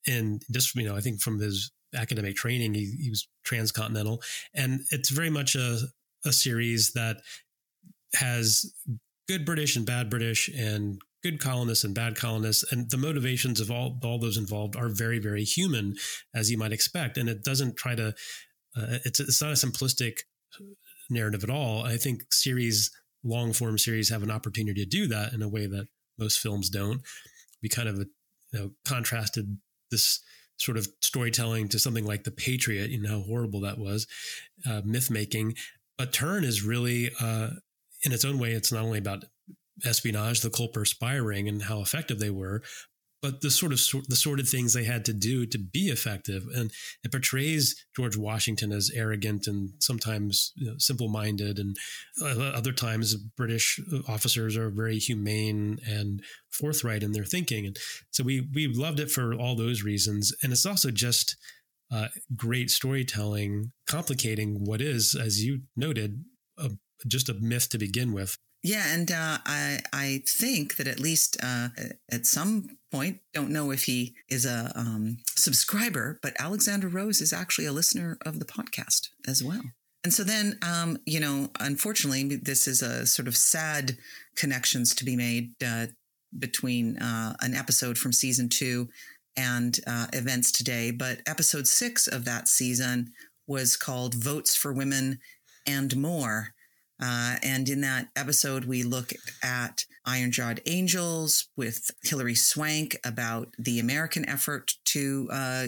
And 0.06 0.42
just 0.50 0.74
you 0.74 0.84
know, 0.84 0.96
I 0.96 1.00
think 1.00 1.20
from 1.20 1.38
his 1.38 1.72
academic 1.94 2.36
training, 2.36 2.74
he, 2.74 2.94
he 3.00 3.10
was 3.10 3.26
transcontinental, 3.44 4.22
and 4.54 4.80
it's 4.90 5.10
very 5.10 5.30
much 5.30 5.54
a 5.54 5.78
a 6.26 6.32
series 6.32 6.92
that 6.92 7.16
has 8.14 8.70
good 9.28 9.46
British 9.46 9.76
and 9.76 9.86
bad 9.86 10.10
British 10.10 10.48
and 10.48 11.00
good 11.22 11.40
colonists 11.40 11.84
and 11.84 11.94
bad 11.94 12.16
colonists 12.16 12.64
and 12.72 12.90
the 12.90 12.96
motivations 12.96 13.60
of 13.60 13.70
all 13.70 13.98
all 14.02 14.18
those 14.18 14.36
involved 14.36 14.74
are 14.76 14.88
very 14.88 15.18
very 15.18 15.44
human 15.44 15.94
as 16.34 16.50
you 16.50 16.56
might 16.56 16.72
expect 16.72 17.18
and 17.18 17.28
it 17.28 17.44
doesn't 17.44 17.76
try 17.76 17.94
to 17.94 18.08
uh, 18.76 18.98
it's 19.04 19.20
it's 19.20 19.42
not 19.42 19.50
a 19.50 19.54
simplistic 19.54 20.20
narrative 21.10 21.44
at 21.44 21.50
all. 21.50 21.84
I 21.84 21.96
think 21.96 22.32
series 22.32 22.90
long 23.22 23.52
form 23.52 23.76
series 23.76 24.08
have 24.08 24.22
an 24.22 24.30
opportunity 24.30 24.82
to 24.82 24.88
do 24.88 25.06
that 25.08 25.32
in 25.32 25.42
a 25.42 25.48
way 25.48 25.66
that 25.66 25.88
most 26.18 26.38
films 26.38 26.70
don't. 26.70 27.02
We 27.62 27.68
kind 27.68 27.88
of 27.88 27.98
you 27.98 28.06
know 28.52 28.70
contrasted 28.86 29.58
this 29.90 30.20
sort 30.56 30.76
of 30.76 30.88
storytelling 31.00 31.68
to 31.68 31.78
something 31.78 32.04
like 32.04 32.24
the 32.24 32.30
patriot 32.30 32.90
you 32.90 33.00
know 33.00 33.20
how 33.20 33.20
horrible 33.20 33.60
that 33.60 33.78
was 33.78 34.06
uh, 34.68 34.82
myth 34.84 35.10
making 35.10 35.54
but 35.96 36.12
turn 36.12 36.44
is 36.44 36.62
really 36.62 37.10
uh, 37.18 37.48
in 38.04 38.12
its 38.12 38.26
own 38.26 38.38
way 38.38 38.52
it's 38.52 38.70
not 38.70 38.82
only 38.82 38.98
about 38.98 39.24
espionage, 39.84 40.40
the 40.40 40.50
Culper 40.50 40.86
spy 40.86 41.16
ring, 41.16 41.48
and 41.48 41.62
how 41.62 41.80
effective 41.80 42.18
they 42.18 42.30
were, 42.30 42.62
but 43.22 43.42
the 43.42 43.50
sort 43.50 43.72
of 43.72 43.80
the 44.08 44.16
sort 44.16 44.40
of 44.40 44.48
things 44.48 44.72
they 44.72 44.84
had 44.84 45.04
to 45.04 45.12
do 45.12 45.44
to 45.46 45.58
be 45.58 45.88
effective. 45.90 46.44
And 46.54 46.70
it 47.04 47.12
portrays 47.12 47.74
George 47.94 48.16
Washington 48.16 48.72
as 48.72 48.90
arrogant 48.94 49.46
and 49.46 49.72
sometimes 49.78 50.52
you 50.56 50.68
know, 50.68 50.74
simple-minded, 50.78 51.58
and 51.58 51.76
other 52.22 52.72
times 52.72 53.14
British 53.14 53.78
officers 54.08 54.56
are 54.56 54.70
very 54.70 54.98
humane 54.98 55.78
and 55.86 56.22
forthright 56.50 57.02
in 57.02 57.12
their 57.12 57.24
thinking. 57.24 57.66
And 57.66 57.76
so 58.10 58.24
we 58.24 58.48
we 58.54 58.66
loved 58.66 59.00
it 59.00 59.10
for 59.10 59.34
all 59.34 59.54
those 59.54 59.82
reasons. 59.82 60.32
And 60.42 60.52
it's 60.52 60.66
also 60.66 60.90
just 60.90 61.36
uh, 61.92 62.08
great 62.36 62.70
storytelling, 62.70 63.72
complicating 63.86 64.64
what 64.64 64.80
is, 64.80 65.14
as 65.14 65.44
you 65.44 65.62
noted, 65.76 66.24
a, 66.56 66.70
just 67.06 67.28
a 67.28 67.34
myth 67.34 67.68
to 67.70 67.78
begin 67.78 68.12
with. 68.12 68.38
Yeah, 68.62 68.84
and 68.92 69.10
uh, 69.10 69.38
I 69.46 69.80
I 69.92 70.22
think 70.26 70.76
that 70.76 70.86
at 70.86 71.00
least 71.00 71.36
uh, 71.42 71.68
at 72.10 72.26
some 72.26 72.76
point, 72.92 73.20
don't 73.32 73.50
know 73.50 73.70
if 73.70 73.84
he 73.84 74.14
is 74.28 74.44
a 74.44 74.72
um, 74.74 75.18
subscriber, 75.36 76.18
but 76.22 76.34
Alexander 76.38 76.88
Rose 76.88 77.20
is 77.20 77.32
actually 77.32 77.66
a 77.66 77.72
listener 77.72 78.18
of 78.26 78.38
the 78.38 78.44
podcast 78.44 79.08
as 79.26 79.42
well. 79.42 79.62
And 80.02 80.12
so 80.12 80.24
then, 80.24 80.58
um, 80.62 80.98
you 81.04 81.20
know, 81.20 81.50
unfortunately, 81.60 82.36
this 82.36 82.66
is 82.66 82.82
a 82.82 83.06
sort 83.06 83.28
of 83.28 83.36
sad 83.36 83.98
connections 84.34 84.94
to 84.94 85.04
be 85.04 85.14
made 85.14 85.52
uh, 85.64 85.86
between 86.38 86.96
uh, 86.98 87.36
an 87.40 87.54
episode 87.54 87.98
from 87.98 88.12
season 88.12 88.48
two 88.48 88.88
and 89.36 89.78
uh, 89.86 90.06
events 90.12 90.52
today. 90.52 90.90
But 90.90 91.20
episode 91.26 91.66
six 91.66 92.06
of 92.06 92.24
that 92.24 92.48
season 92.48 93.12
was 93.46 93.76
called 93.76 94.14
"Votes 94.14 94.54
for 94.54 94.72
Women 94.72 95.18
and 95.66 95.96
More." 95.96 96.54
Uh, 97.00 97.36
and 97.42 97.68
in 97.68 97.80
that 97.80 98.08
episode, 98.14 98.66
we 98.66 98.82
look 98.82 99.12
at 99.42 99.84
Iron 100.04 100.30
Jawed 100.30 100.60
Angels 100.66 101.48
with 101.56 101.90
Hilary 102.02 102.34
Swank 102.34 102.96
about 103.04 103.48
the 103.58 103.78
American 103.78 104.28
effort 104.28 104.74
to 104.86 105.28
uh, 105.32 105.66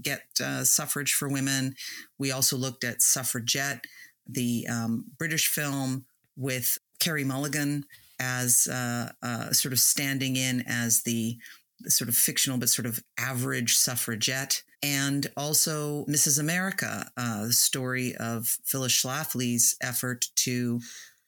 get 0.00 0.22
uh, 0.42 0.64
suffrage 0.64 1.14
for 1.14 1.28
women. 1.28 1.74
We 2.18 2.30
also 2.30 2.56
looked 2.56 2.84
at 2.84 3.02
Suffragette, 3.02 3.84
the 4.26 4.66
um, 4.68 5.06
British 5.18 5.48
film 5.48 6.04
with 6.36 6.78
Carey 7.00 7.24
Mulligan 7.24 7.84
as 8.20 8.66
uh, 8.70 9.12
uh, 9.22 9.52
sort 9.52 9.72
of 9.72 9.78
standing 9.78 10.36
in 10.36 10.64
as 10.66 11.02
the 11.02 11.38
sort 11.86 12.08
of 12.08 12.16
fictional 12.16 12.58
but 12.58 12.68
sort 12.68 12.86
of 12.86 13.00
average 13.18 13.76
suffragette 13.76 14.62
and 14.82 15.26
also 15.36 16.04
Mrs. 16.06 16.38
America, 16.38 17.10
uh, 17.16 17.46
the 17.46 17.52
story 17.52 18.14
of 18.16 18.46
Phyllis 18.64 18.92
Schlafly's 18.92 19.76
effort 19.82 20.26
to 20.36 20.80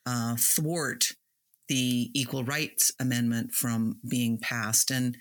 uh, 0.05 0.35
thwart 0.37 1.11
the 1.67 2.09
Equal 2.13 2.43
Rights 2.43 2.91
Amendment 2.99 3.53
from 3.53 3.99
being 4.09 4.37
passed. 4.37 4.91
And 4.91 5.17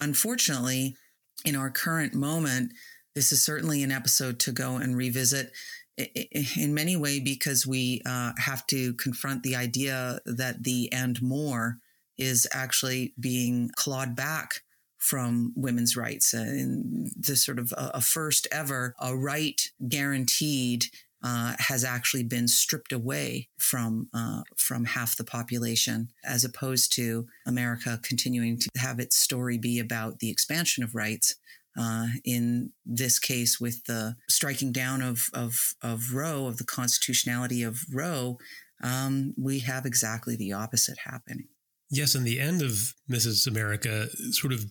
unfortunately, 0.00 0.96
in 1.44 1.56
our 1.56 1.70
current 1.70 2.14
moment, 2.14 2.72
this 3.14 3.32
is 3.32 3.42
certainly 3.42 3.82
an 3.82 3.92
episode 3.92 4.38
to 4.40 4.52
go 4.52 4.76
and 4.76 4.96
revisit 4.96 5.52
in 5.96 6.74
many 6.74 6.96
ways 6.96 7.20
because 7.22 7.66
we 7.66 8.02
uh, 8.04 8.32
have 8.38 8.66
to 8.66 8.94
confront 8.94 9.42
the 9.42 9.54
idea 9.54 10.18
that 10.26 10.64
the 10.64 10.92
and 10.92 11.22
more 11.22 11.78
is 12.18 12.48
actually 12.52 13.14
being 13.18 13.70
clawed 13.76 14.16
back 14.16 14.63
from 15.04 15.52
women's 15.54 15.98
rights 15.98 16.32
and 16.32 17.10
the 17.14 17.36
sort 17.36 17.58
of 17.58 17.72
a, 17.76 17.90
a 17.94 18.00
first 18.00 18.48
ever 18.50 18.94
a 18.98 19.14
right 19.14 19.60
guaranteed 19.86 20.86
uh, 21.22 21.54
has 21.58 21.84
actually 21.84 22.22
been 22.22 22.48
stripped 22.48 22.92
away 22.92 23.48
from 23.58 24.08
uh, 24.14 24.42
from 24.56 24.86
half 24.86 25.16
the 25.16 25.24
population, 25.24 26.08
as 26.24 26.44
opposed 26.44 26.90
to 26.94 27.26
America 27.46 28.00
continuing 28.02 28.58
to 28.58 28.70
have 28.78 28.98
its 28.98 29.16
story 29.16 29.58
be 29.58 29.78
about 29.78 30.20
the 30.20 30.30
expansion 30.30 30.82
of 30.82 30.94
rights. 30.94 31.36
Uh, 31.76 32.06
in 32.24 32.70
this 32.86 33.18
case, 33.18 33.60
with 33.60 33.84
the 33.84 34.16
striking 34.28 34.72
down 34.72 35.02
of 35.02 35.28
of 35.34 35.74
of 35.82 36.14
Roe, 36.14 36.46
of 36.46 36.56
the 36.56 36.64
constitutionality 36.64 37.62
of 37.62 37.80
Roe, 37.92 38.38
um, 38.82 39.34
we 39.36 39.60
have 39.60 39.84
exactly 39.84 40.36
the 40.36 40.52
opposite 40.52 40.98
happening. 41.04 41.48
Yes, 41.90 42.14
and 42.14 42.26
the 42.26 42.40
end 42.40 42.62
of 42.62 42.94
Mrs. 43.10 43.46
America 43.46 44.08
sort 44.30 44.52
of 44.52 44.64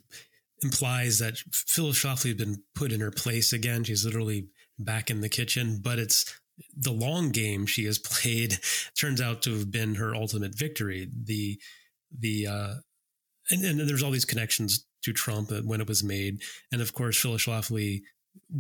implies 0.62 1.20
that 1.20 1.38
Phyllis 1.52 2.04
Schlafly 2.04 2.30
has 2.30 2.36
been 2.36 2.64
put 2.76 2.92
in 2.92 3.02
her 3.02 3.12
place 3.12 3.54
again. 3.54 3.84
She's 3.84 4.06
literally 4.06 4.48
back 4.80 5.10
in 5.10 5.22
the 5.22 5.30
kitchen, 5.30 5.80
but 5.82 6.00
it's 6.00 6.40
the 6.76 6.92
long 6.92 7.32
game 7.32 7.66
she 7.66 7.86
has 7.86 7.98
played 8.00 8.58
turns 9.00 9.22
out 9.22 9.42
to 9.44 9.54
have 9.54 9.72
been 9.72 9.96
her 9.96 10.16
ultimate 10.16 10.58
victory. 10.58 11.10
The 11.26 11.60
the 12.18 12.48
uh, 12.48 12.74
and, 13.50 13.64
and 13.64 13.90
there's 13.90 14.04
all 14.04 14.12
these 14.12 14.26
connections 14.26 14.86
to 15.04 15.14
Trump 15.14 15.52
when 15.66 15.82
it 15.82 15.88
was 15.88 16.04
made, 16.04 16.42
and 16.72 16.82
of 16.82 16.94
course 16.94 17.18
Phyllis 17.18 17.46
Schlafly 17.46 18.02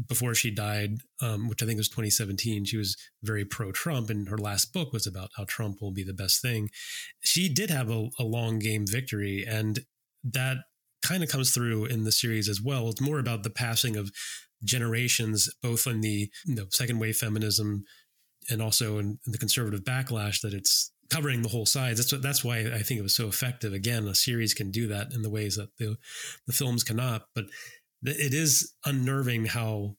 before 0.08 0.34
she 0.34 0.52
died, 0.52 0.98
um, 1.22 1.48
which 1.48 1.62
I 1.62 1.66
think 1.66 1.78
was 1.78 1.90
2017, 1.90 2.66
she 2.66 2.78
was 2.78 2.96
very 3.22 3.46
pro 3.46 3.72
Trump, 3.72 4.10
and 4.10 4.30
her 4.30 4.38
last 4.38 4.74
book 4.74 4.94
was 4.94 5.06
about 5.08 5.32
how 5.38 5.46
Trump 5.48 5.82
will 5.82 5.92
be 5.92 6.04
the 6.04 6.14
best 6.14 6.42
thing. 6.42 6.70
She 7.22 7.50
did 7.50 7.70
have 7.70 7.90
a, 7.90 8.10
a 8.20 8.24
long 8.24 8.60
game 8.60 8.86
victory, 8.88 9.46
and 9.48 9.80
that 10.24 10.58
kind 11.04 11.24
of 11.24 11.30
comes 11.30 11.52
through 11.52 11.86
in 11.86 12.04
the 12.04 12.12
series 12.12 12.48
as 12.48 12.62
well. 12.62 12.90
It's 12.90 13.02
more 13.02 13.20
about 13.20 13.44
the 13.44 13.50
passing 13.50 13.98
of 13.98 14.12
generations, 14.64 15.50
both 15.62 15.86
in 15.86 16.02
the 16.02 16.30
you 16.46 16.56
know, 16.56 16.66
second 16.70 17.00
wave 17.00 17.18
feminism 17.18 17.84
and 18.50 18.62
also 18.62 18.98
in, 18.98 19.20
in 19.26 19.32
the 19.32 19.38
conservative 19.38 19.84
backlash 19.84 20.42
that 20.42 20.54
it's 20.54 20.92
covering 21.10 21.42
the 21.42 21.50
whole 21.50 21.66
sides. 21.66 22.00
That's 22.00 22.24
that's 22.24 22.44
why 22.44 22.60
I 22.60 22.80
think 22.80 23.00
it 23.00 23.04
was 23.04 23.16
so 23.16 23.28
effective. 23.28 23.74
Again, 23.74 24.08
a 24.08 24.16
series 24.16 24.54
can 24.54 24.72
do 24.72 24.88
that 24.88 25.14
in 25.14 25.22
the 25.22 25.30
ways 25.30 25.56
that 25.56 25.70
the 25.78 25.98
the 26.48 26.54
films 26.54 26.84
cannot. 26.84 27.24
But 27.36 27.46
it 28.04 28.34
is 28.34 28.74
unnerving 28.86 29.46
how 29.46 29.96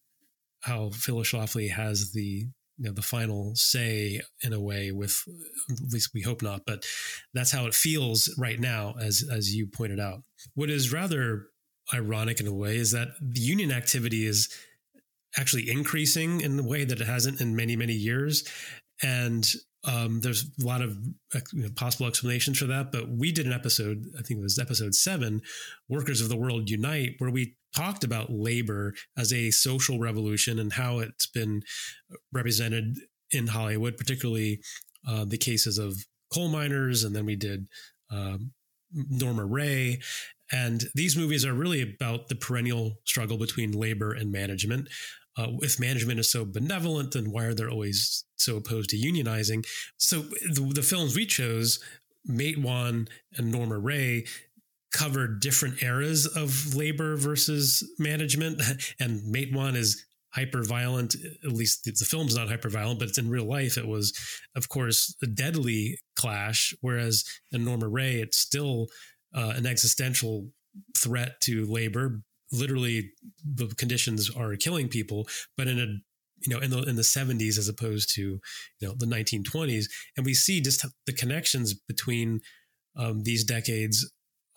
how 0.60 0.90
Phyllis 0.90 1.30
Schlafly 1.30 1.70
has 1.70 2.12
the 2.12 2.46
you 2.76 2.86
know 2.88 2.92
the 2.92 3.02
final 3.02 3.54
say 3.54 4.20
in 4.42 4.52
a 4.52 4.60
way 4.60 4.90
with 4.90 5.22
at 5.70 5.92
least 5.92 6.10
we 6.12 6.22
hope 6.22 6.42
not 6.42 6.62
but 6.66 6.84
that's 7.32 7.52
how 7.52 7.66
it 7.66 7.74
feels 7.74 8.34
right 8.38 8.58
now 8.58 8.94
as 9.00 9.24
as 9.30 9.54
you 9.54 9.66
pointed 9.66 10.00
out. 10.00 10.22
What 10.54 10.70
is 10.70 10.92
rather 10.92 11.46
ironic 11.92 12.40
in 12.40 12.46
a 12.46 12.54
way 12.54 12.76
is 12.76 12.92
that 12.92 13.08
the 13.20 13.40
union 13.40 13.70
activity 13.70 14.26
is 14.26 14.48
actually 15.36 15.68
increasing 15.68 16.40
in 16.40 16.58
a 16.58 16.62
way 16.62 16.84
that 16.84 17.00
it 17.00 17.06
hasn't 17.06 17.40
in 17.40 17.56
many 17.56 17.76
many 17.76 17.94
years. 17.94 18.44
And 19.02 19.46
um, 19.86 20.20
there's 20.20 20.44
a 20.60 20.64
lot 20.64 20.80
of 20.80 20.96
you 21.52 21.62
know, 21.62 21.68
possible 21.76 22.06
explanations 22.06 22.58
for 22.58 22.66
that, 22.66 22.90
but 22.90 23.08
we 23.08 23.32
did 23.32 23.46
an 23.46 23.52
episode, 23.52 24.06
I 24.18 24.22
think 24.22 24.40
it 24.40 24.42
was 24.42 24.58
episode 24.58 24.94
seven, 24.94 25.42
Workers 25.88 26.22
of 26.22 26.30
the 26.30 26.36
World 26.36 26.70
Unite, 26.70 27.16
where 27.18 27.30
we 27.30 27.56
talked 27.74 28.04
about 28.04 28.30
labor 28.30 28.94
as 29.16 29.32
a 29.32 29.50
social 29.50 29.98
revolution 29.98 30.58
and 30.58 30.72
how 30.72 30.98
it's 30.98 31.26
been 31.26 31.62
represented 32.32 32.96
in 33.30 33.48
Hollywood, 33.48 33.96
particularly 33.96 34.60
uh, 35.08 35.24
the 35.24 35.38
cases 35.38 35.78
of 35.78 35.96
coal 36.32 36.48
miners. 36.48 37.04
And 37.04 37.14
then 37.14 37.26
we 37.26 37.36
did 37.36 37.66
um, 38.10 38.52
Norma 38.92 39.44
Rae. 39.44 40.00
And 40.52 40.84
these 40.94 41.16
movies 41.16 41.44
are 41.44 41.54
really 41.54 41.82
about 41.82 42.28
the 42.28 42.34
perennial 42.34 42.98
struggle 43.04 43.38
between 43.38 43.72
labor 43.72 44.12
and 44.12 44.30
management 44.30 44.88
uh, 45.36 45.48
if 45.62 45.80
management 45.80 46.20
is 46.20 46.30
so 46.30 46.44
benevolent, 46.44 47.12
then 47.12 47.30
why 47.30 47.44
are 47.44 47.54
they 47.54 47.66
always 47.66 48.24
so 48.36 48.56
opposed 48.56 48.90
to 48.90 48.96
unionizing? 48.96 49.66
So 49.96 50.20
the, 50.20 50.70
the 50.74 50.82
films 50.82 51.16
we 51.16 51.26
chose, 51.26 51.80
Matewan 52.28 53.08
and 53.36 53.50
Norma 53.50 53.78
Rae, 53.78 54.26
covered 54.94 55.40
different 55.40 55.82
eras 55.82 56.26
of 56.26 56.74
labor 56.74 57.16
versus 57.16 57.86
management. 57.98 58.62
And 59.00 59.20
Matewan 59.34 59.74
is 59.74 60.04
hyper 60.30 60.62
violent. 60.62 61.14
At 61.44 61.52
least 61.52 61.84
the 61.84 62.04
film's 62.04 62.36
not 62.36 62.48
hyper 62.48 62.70
violent, 62.70 62.98
but 63.00 63.08
it's 63.08 63.18
in 63.18 63.28
real 63.28 63.44
life. 63.44 63.76
It 63.76 63.86
was, 63.86 64.12
of 64.56 64.68
course, 64.68 65.14
a 65.22 65.26
deadly 65.26 65.98
clash. 66.16 66.74
Whereas 66.80 67.24
in 67.52 67.64
Norma 67.64 67.88
Rae, 67.88 68.20
it's 68.20 68.38
still 68.38 68.86
uh, 69.34 69.52
an 69.56 69.66
existential 69.66 70.48
threat 70.96 71.40
to 71.42 71.66
labor 71.66 72.22
literally 72.54 73.12
the 73.44 73.66
conditions 73.76 74.30
are 74.30 74.54
killing 74.56 74.88
people, 74.88 75.26
but 75.56 75.66
in 75.66 75.78
a 75.78 75.86
you 76.40 76.54
know 76.54 76.58
in 76.58 76.70
the 76.70 76.82
in 76.82 76.96
the 76.96 77.02
70s 77.02 77.58
as 77.58 77.68
opposed 77.68 78.14
to 78.14 78.20
you 78.20 78.40
know 78.82 78.94
the 78.98 79.06
1920s 79.06 79.86
and 80.16 80.26
we 80.26 80.34
see 80.34 80.60
just 80.60 80.84
the 81.06 81.12
connections 81.12 81.72
between 81.72 82.40
um, 82.96 83.22
these 83.22 83.44
decades 83.44 84.10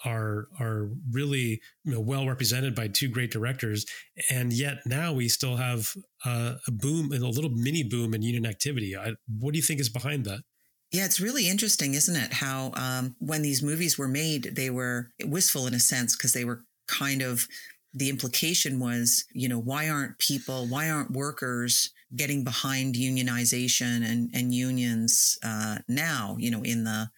are 0.05 0.47
are 0.59 0.89
really 1.11 1.61
you 1.83 1.91
know, 1.91 1.99
well 1.99 2.27
represented 2.27 2.75
by 2.75 2.87
two 2.87 3.09
great 3.09 3.31
directors, 3.31 3.85
and 4.29 4.53
yet 4.53 4.77
now 4.85 5.13
we 5.13 5.27
still 5.29 5.55
have 5.55 5.93
uh, 6.25 6.55
a 6.67 6.71
boom 6.71 7.11
and 7.11 7.23
a 7.23 7.29
little 7.29 7.49
mini 7.49 7.83
boom 7.83 8.13
in 8.13 8.21
union 8.21 8.45
activity. 8.45 8.95
I, 8.95 9.13
what 9.27 9.53
do 9.53 9.57
you 9.57 9.63
think 9.63 9.79
is 9.79 9.89
behind 9.89 10.25
that? 10.25 10.41
Yeah, 10.91 11.05
it's 11.05 11.19
really 11.19 11.49
interesting, 11.49 11.95
isn't 11.95 12.15
it? 12.15 12.33
How 12.33 12.71
um, 12.75 13.15
when 13.19 13.41
these 13.41 13.61
movies 13.61 13.97
were 13.97 14.07
made, 14.07 14.55
they 14.55 14.69
were 14.69 15.11
wistful 15.25 15.67
in 15.67 15.73
a 15.73 15.79
sense 15.79 16.15
because 16.15 16.33
they 16.33 16.45
were 16.45 16.63
kind 16.87 17.21
of 17.21 17.47
the 17.93 18.09
implication 18.09 18.79
was, 18.79 19.25
you 19.33 19.49
know, 19.49 19.59
why 19.59 19.89
aren't 19.89 20.19
people, 20.19 20.67
why 20.67 20.89
aren't 20.89 21.11
workers 21.11 21.91
getting 22.15 22.43
behind 22.43 22.95
unionization 22.95 24.05
and, 24.07 24.29
and 24.33 24.53
unions 24.53 25.37
uh, 25.43 25.77
now, 25.87 26.35
you 26.39 26.51
know, 26.51 26.61
in 26.61 26.83
the 26.83 27.09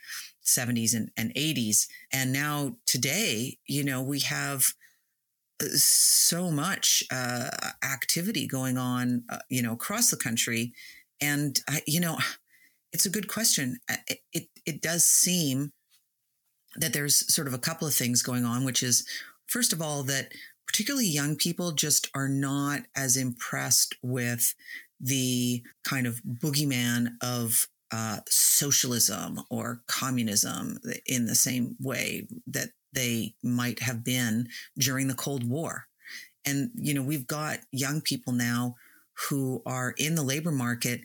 70s 0.57 0.93
and, 0.93 1.11
and 1.17 1.33
80s. 1.35 1.87
And 2.11 2.31
now 2.33 2.77
today, 2.85 3.57
you 3.65 3.83
know, 3.83 4.01
we 4.01 4.19
have 4.21 4.73
uh, 5.61 5.67
so 5.75 6.51
much 6.51 7.03
uh, 7.11 7.49
activity 7.83 8.47
going 8.47 8.77
on, 8.77 9.23
uh, 9.29 9.39
you 9.49 9.61
know, 9.61 9.73
across 9.73 10.09
the 10.09 10.17
country. 10.17 10.73
And, 11.21 11.59
I, 11.67 11.81
you 11.85 11.99
know, 11.99 12.17
it's 12.93 13.05
a 13.05 13.11
good 13.11 13.27
question. 13.27 13.77
It, 14.07 14.19
it, 14.33 14.47
it 14.65 14.81
does 14.81 15.03
seem 15.03 15.71
that 16.75 16.93
there's 16.93 17.33
sort 17.33 17.47
of 17.47 17.53
a 17.53 17.59
couple 17.59 17.87
of 17.87 17.93
things 17.93 18.21
going 18.21 18.45
on, 18.45 18.63
which 18.63 18.83
is, 18.83 19.07
first 19.47 19.73
of 19.73 19.81
all, 19.81 20.03
that 20.03 20.31
particularly 20.67 21.07
young 21.07 21.35
people 21.35 21.71
just 21.71 22.09
are 22.13 22.29
not 22.29 22.81
as 22.95 23.17
impressed 23.17 23.95
with 24.03 24.53
the 24.99 25.63
kind 25.83 26.05
of 26.05 26.21
boogeyman 26.23 27.09
of 27.21 27.67
uh, 27.91 28.19
socialism 28.27 29.41
or 29.49 29.81
communism 29.87 30.79
in 31.05 31.25
the 31.25 31.35
same 31.35 31.75
way 31.79 32.27
that 32.47 32.69
they 32.93 33.35
might 33.43 33.79
have 33.79 34.03
been 34.03 34.47
during 34.77 35.07
the 35.07 35.13
Cold 35.13 35.47
War. 35.47 35.85
And, 36.45 36.71
you 36.75 36.93
know, 36.93 37.03
we've 37.03 37.27
got 37.27 37.59
young 37.71 38.01
people 38.01 38.33
now 38.33 38.75
who 39.27 39.61
are 39.65 39.93
in 39.97 40.15
the 40.15 40.23
labor 40.23 40.51
market 40.51 41.01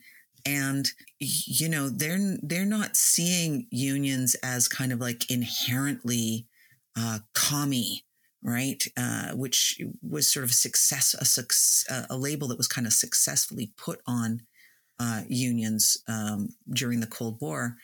and 0.47 0.91
you 1.19 1.69
know 1.69 1.89
they're 1.89 2.37
they're 2.43 2.67
not 2.67 2.97
seeing 2.97 3.67
unions 3.71 4.35
as 4.43 4.69
kind 4.69 4.93
of 4.93 5.01
like 5.01 5.31
inherently 5.31 6.47
uh, 6.97 7.19
commie 7.35 8.05
right 8.43 8.85
uh, 8.97 9.31
which 9.33 9.81
was 10.03 10.31
sort 10.31 10.45
of 10.45 10.53
success 10.53 11.15
a, 11.19 11.25
success, 11.25 12.07
a 12.11 12.17
label 12.17 12.49
that 12.49 12.59
was 12.59 12.69
kind 12.69 12.87
of 12.87 12.93
successfully 12.93 13.73
put 13.77 14.01
on 14.07 14.43
uh, 14.99 15.23
unions 15.29 15.97
um, 16.09 16.49
during 16.73 17.01
the 17.01 17.07
Cold 17.07 17.39
War. 17.41 17.77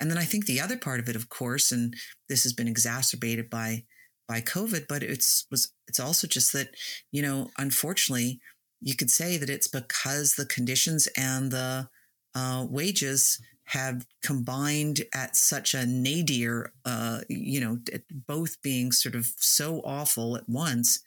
And 0.00 0.10
then 0.10 0.18
I 0.18 0.24
think 0.24 0.46
the 0.46 0.60
other 0.60 0.76
part 0.76 1.00
of 1.00 1.08
it, 1.08 1.16
of 1.16 1.28
course, 1.28 1.70
and 1.70 1.94
this 2.28 2.42
has 2.42 2.52
been 2.52 2.68
exacerbated 2.68 3.48
by 3.50 3.84
by 4.26 4.40
COVID, 4.40 4.86
but 4.88 5.02
it's 5.02 5.46
was 5.50 5.72
it's 5.86 6.00
also 6.00 6.26
just 6.26 6.52
that 6.52 6.68
you 7.12 7.22
know, 7.22 7.50
unfortunately, 7.58 8.40
you 8.80 8.96
could 8.96 9.10
say 9.10 9.36
that 9.36 9.50
it's 9.50 9.68
because 9.68 10.34
the 10.34 10.46
conditions 10.46 11.08
and 11.16 11.50
the 11.50 11.88
uh, 12.34 12.66
wages 12.68 13.40
have 13.66 14.06
combined 14.22 15.02
at 15.14 15.36
such 15.36 15.74
a 15.74 15.86
nadir, 15.86 16.72
uh, 16.84 17.20
you 17.28 17.60
know, 17.60 17.78
both 18.26 18.60
being 18.62 18.92
sort 18.92 19.14
of 19.14 19.26
so 19.38 19.80
awful 19.84 20.36
at 20.36 20.48
once 20.48 21.00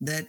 that 0.00 0.26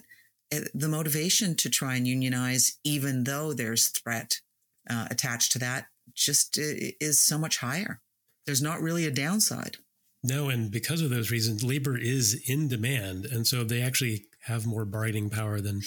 eh, 0.51 0.65
the 0.73 0.87
motivation 0.87 1.55
to 1.55 1.69
try 1.69 1.95
and 1.95 2.07
unionize, 2.07 2.77
even 2.83 3.23
though 3.23 3.53
there's 3.53 3.87
threat 3.87 4.41
uh, 4.89 5.07
attached 5.09 5.51
to 5.53 5.59
that 5.59 5.85
just 6.15 6.57
is 6.57 7.21
so 7.21 7.37
much 7.37 7.57
higher. 7.57 8.01
There's 8.45 8.61
not 8.61 8.81
really 8.81 9.05
a 9.05 9.11
downside. 9.11 9.77
No, 10.23 10.49
and 10.49 10.71
because 10.71 11.01
of 11.01 11.09
those 11.09 11.31
reasons, 11.31 11.63
labor 11.63 11.97
is 11.97 12.39
in 12.47 12.67
demand, 12.67 13.25
and 13.25 13.45
so 13.47 13.63
they 13.63 13.81
actually 13.81 14.25
have 14.45 14.65
more 14.65 14.85
bargaining 14.85 15.29
power 15.29 15.59
than 15.61 15.81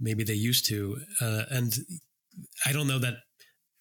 maybe 0.00 0.24
they 0.24 0.34
used 0.34 0.66
to. 0.66 0.98
Uh, 1.20 1.42
and 1.50 1.74
I 2.66 2.72
don't 2.72 2.88
know 2.88 2.98
that 2.98 3.14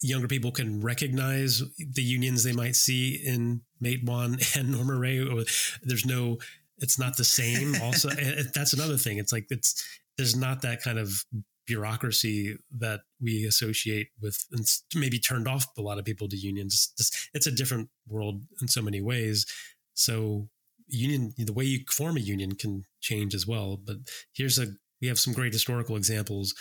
younger 0.02 0.28
people 0.28 0.52
can 0.52 0.82
recognize 0.82 1.64
the 1.80 2.04
unions 2.04 2.44
they 2.44 2.54
might 2.54 2.76
see 2.76 3.16
in 3.26 3.62
Matewan 3.84 4.56
and 4.60 4.72
Norma. 4.72 4.96
Or 5.36 5.46
there's 5.84 6.06
no, 6.06 6.38
it's 6.78 7.00
not 7.00 7.18
the 7.18 7.24
same. 7.24 7.76
Also, 7.82 8.10
that's 8.54 8.74
another 8.74 8.98
thing. 8.98 9.18
It's 9.18 9.34
like 9.34 9.48
it's 9.50 9.84
there's 10.18 10.36
not 10.36 10.62
that 10.62 10.82
kind 10.82 11.00
of 11.00 11.24
bureaucracy 11.68 12.56
that 12.80 13.02
we 13.22 13.46
associate 13.46 14.08
with 14.22 14.46
and 14.52 14.66
maybe 14.96 15.20
turned 15.20 15.48
off 15.48 15.68
a 15.78 15.82
lot 15.82 16.00
of 16.00 16.06
people 16.06 16.28
to 16.30 16.38
unions. 16.38 16.94
It's, 17.34 17.46
a 17.48 17.52
different 17.52 17.90
world 18.08 18.42
in 18.62 18.68
so 18.68 18.82
many 18.82 19.02
ways. 19.02 19.46
So 19.94 20.50
union, 20.88 21.34
the 21.38 21.54
way 21.54 21.66
you 21.66 21.82
form 21.90 22.18
a 22.18 22.22
union 22.22 22.56
can 22.56 22.84
change 23.02 23.36
as 23.36 23.46
well. 23.46 23.78
But 23.78 23.98
here's 24.34 24.58
a, 24.58 24.68
we 25.02 25.08
have 25.08 25.20
some 25.20 25.34
great 25.34 25.54
historical 25.54 25.96
examples 25.96 26.56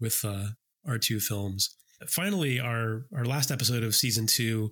with 0.00 0.24
uh, 0.24 0.48
our 0.86 0.98
two 0.98 1.18
films. 1.18 1.74
Finally, 2.08 2.60
our, 2.60 3.06
our 3.14 3.24
last 3.24 3.50
episode 3.50 3.82
of 3.82 3.94
season 3.94 4.26
two, 4.26 4.70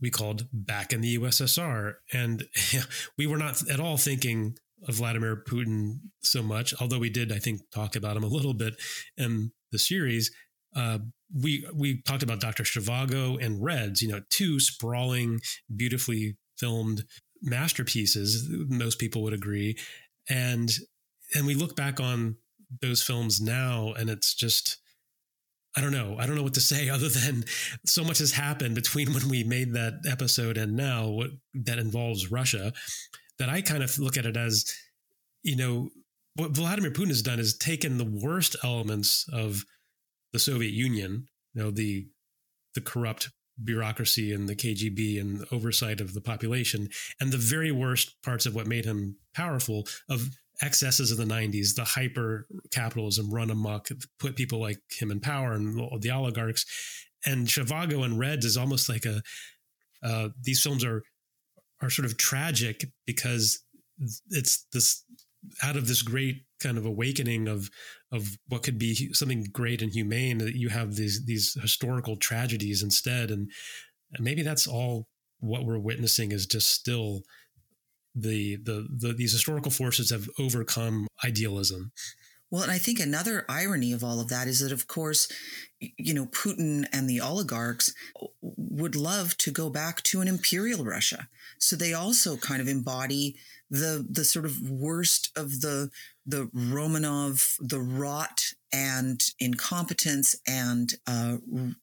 we 0.00 0.10
called 0.10 0.46
Back 0.52 0.92
in 0.92 1.00
the 1.00 1.18
USSR. 1.18 1.94
And 2.12 2.44
we 3.18 3.26
were 3.26 3.38
not 3.38 3.68
at 3.70 3.80
all 3.80 3.96
thinking 3.96 4.56
of 4.86 4.96
Vladimir 4.96 5.42
Putin 5.48 6.00
so 6.20 6.42
much, 6.42 6.74
although 6.80 6.98
we 6.98 7.10
did, 7.10 7.32
I 7.32 7.38
think, 7.38 7.60
talk 7.72 7.96
about 7.96 8.16
him 8.16 8.24
a 8.24 8.28
little 8.28 8.54
bit 8.54 8.74
in 9.16 9.52
the 9.72 9.78
series. 9.78 10.30
Uh, 10.74 10.98
we 11.34 11.66
we 11.74 12.02
talked 12.02 12.22
about 12.22 12.40
Doctor 12.40 12.62
Zhivago 12.62 13.42
and 13.42 13.62
Reds, 13.62 14.02
you 14.02 14.08
know, 14.08 14.20
two 14.30 14.60
sprawling, 14.60 15.40
beautifully 15.74 16.36
filmed 16.58 17.04
masterpieces. 17.42 18.46
Most 18.68 18.98
people 18.98 19.22
would 19.22 19.32
agree, 19.32 19.76
and 20.28 20.70
and 21.34 21.46
we 21.46 21.54
look 21.54 21.74
back 21.74 21.98
on 21.98 22.36
those 22.82 23.02
films 23.02 23.40
now, 23.40 23.92
and 23.94 24.10
it's 24.10 24.34
just. 24.34 24.78
I 25.78 25.82
don't 25.82 25.92
know. 25.92 26.16
I 26.18 26.24
don't 26.24 26.36
know 26.36 26.42
what 26.42 26.54
to 26.54 26.60
say 26.62 26.88
other 26.88 27.10
than 27.10 27.44
so 27.84 28.02
much 28.02 28.16
has 28.16 28.32
happened 28.32 28.74
between 28.74 29.12
when 29.14 29.28
we 29.28 29.44
made 29.44 29.74
that 29.74 30.04
episode 30.08 30.56
and 30.56 30.74
now 30.74 31.18
that 31.52 31.78
involves 31.78 32.30
Russia 32.32 32.72
that 33.38 33.48
I 33.48 33.62
kind 33.62 33.82
of 33.82 33.98
look 33.98 34.16
at 34.16 34.26
it 34.26 34.36
as, 34.36 34.64
you 35.42 35.56
know, 35.56 35.90
what 36.34 36.50
Vladimir 36.50 36.90
Putin 36.90 37.08
has 37.08 37.22
done 37.22 37.38
is 37.38 37.56
taken 37.56 37.98
the 37.98 38.04
worst 38.04 38.56
elements 38.62 39.26
of 39.32 39.64
the 40.32 40.38
Soviet 40.38 40.72
Union, 40.72 41.26
you 41.54 41.62
know, 41.62 41.70
the 41.70 42.06
the 42.74 42.80
corrupt 42.82 43.30
bureaucracy 43.64 44.34
and 44.34 44.46
the 44.46 44.54
KGB 44.54 45.18
and 45.18 45.46
oversight 45.50 46.02
of 46.02 46.12
the 46.12 46.20
population, 46.20 46.88
and 47.20 47.32
the 47.32 47.38
very 47.38 47.72
worst 47.72 48.22
parts 48.22 48.44
of 48.44 48.54
what 48.54 48.66
made 48.66 48.84
him 48.84 49.16
powerful 49.34 49.86
of 50.10 50.28
excesses 50.62 51.10
of 51.10 51.18
the 51.18 51.24
90s, 51.24 51.74
the 51.74 51.84
hyper 51.84 52.46
capitalism 52.70 53.32
run 53.32 53.50
amok, 53.50 53.88
put 54.18 54.36
people 54.36 54.60
like 54.60 54.78
him 54.98 55.10
in 55.10 55.20
power 55.20 55.52
and 55.52 55.78
the 56.00 56.10
oligarchs. 56.10 56.64
And 57.24 57.46
Zhivago 57.46 58.04
and 58.04 58.18
Reds 58.18 58.44
is 58.44 58.56
almost 58.56 58.88
like 58.88 59.04
a, 59.04 59.22
uh, 60.02 60.28
these 60.42 60.62
films 60.62 60.84
are 60.84 61.02
are 61.82 61.90
sort 61.90 62.06
of 62.06 62.16
tragic 62.16 62.86
because 63.06 63.62
it's 64.30 64.66
this 64.72 65.04
out 65.62 65.76
of 65.76 65.86
this 65.86 66.02
great 66.02 66.42
kind 66.60 66.78
of 66.78 66.86
awakening 66.86 67.48
of 67.48 67.70
of 68.12 68.36
what 68.48 68.62
could 68.62 68.78
be 68.78 69.12
something 69.12 69.46
great 69.52 69.82
and 69.82 69.92
humane 69.92 70.38
that 70.38 70.54
you 70.56 70.68
have 70.68 70.96
these 70.96 71.24
these 71.26 71.56
historical 71.60 72.16
tragedies 72.16 72.82
instead. 72.82 73.30
And, 73.30 73.50
maybe 74.20 74.42
that's 74.42 74.66
all 74.66 75.08
what 75.40 75.64
we're 75.64 75.78
witnessing 75.78 76.32
is 76.32 76.46
just 76.46 76.70
still 76.70 77.22
the, 78.14 78.56
the 78.64 78.86
the 78.98 79.12
these 79.12 79.32
historical 79.32 79.70
forces 79.70 80.10
have 80.10 80.28
overcome 80.38 81.06
idealism 81.24 81.92
well, 82.50 82.62
and 82.62 82.70
I 82.70 82.78
think 82.78 83.00
another 83.00 83.44
irony 83.48 83.92
of 83.92 84.04
all 84.04 84.20
of 84.20 84.28
that 84.28 84.46
is 84.46 84.60
that, 84.60 84.72
of 84.72 84.86
course, 84.86 85.28
you 85.80 86.14
know, 86.14 86.26
Putin 86.26 86.86
and 86.92 87.08
the 87.08 87.20
oligarchs 87.20 87.92
would 88.40 88.96
love 88.96 89.36
to 89.38 89.50
go 89.50 89.68
back 89.68 90.02
to 90.04 90.20
an 90.20 90.28
imperial 90.28 90.84
Russia. 90.84 91.28
So 91.58 91.76
they 91.76 91.92
also 91.92 92.36
kind 92.36 92.60
of 92.60 92.68
embody 92.68 93.36
the 93.68 94.06
the 94.08 94.24
sort 94.24 94.44
of 94.44 94.70
worst 94.70 95.36
of 95.36 95.60
the 95.60 95.90
the 96.24 96.46
Romanov, 96.54 97.56
the 97.60 97.80
rot 97.80 98.42
and 98.72 99.22
incompetence 99.38 100.34
and 100.46 100.94
uh, 101.06 101.36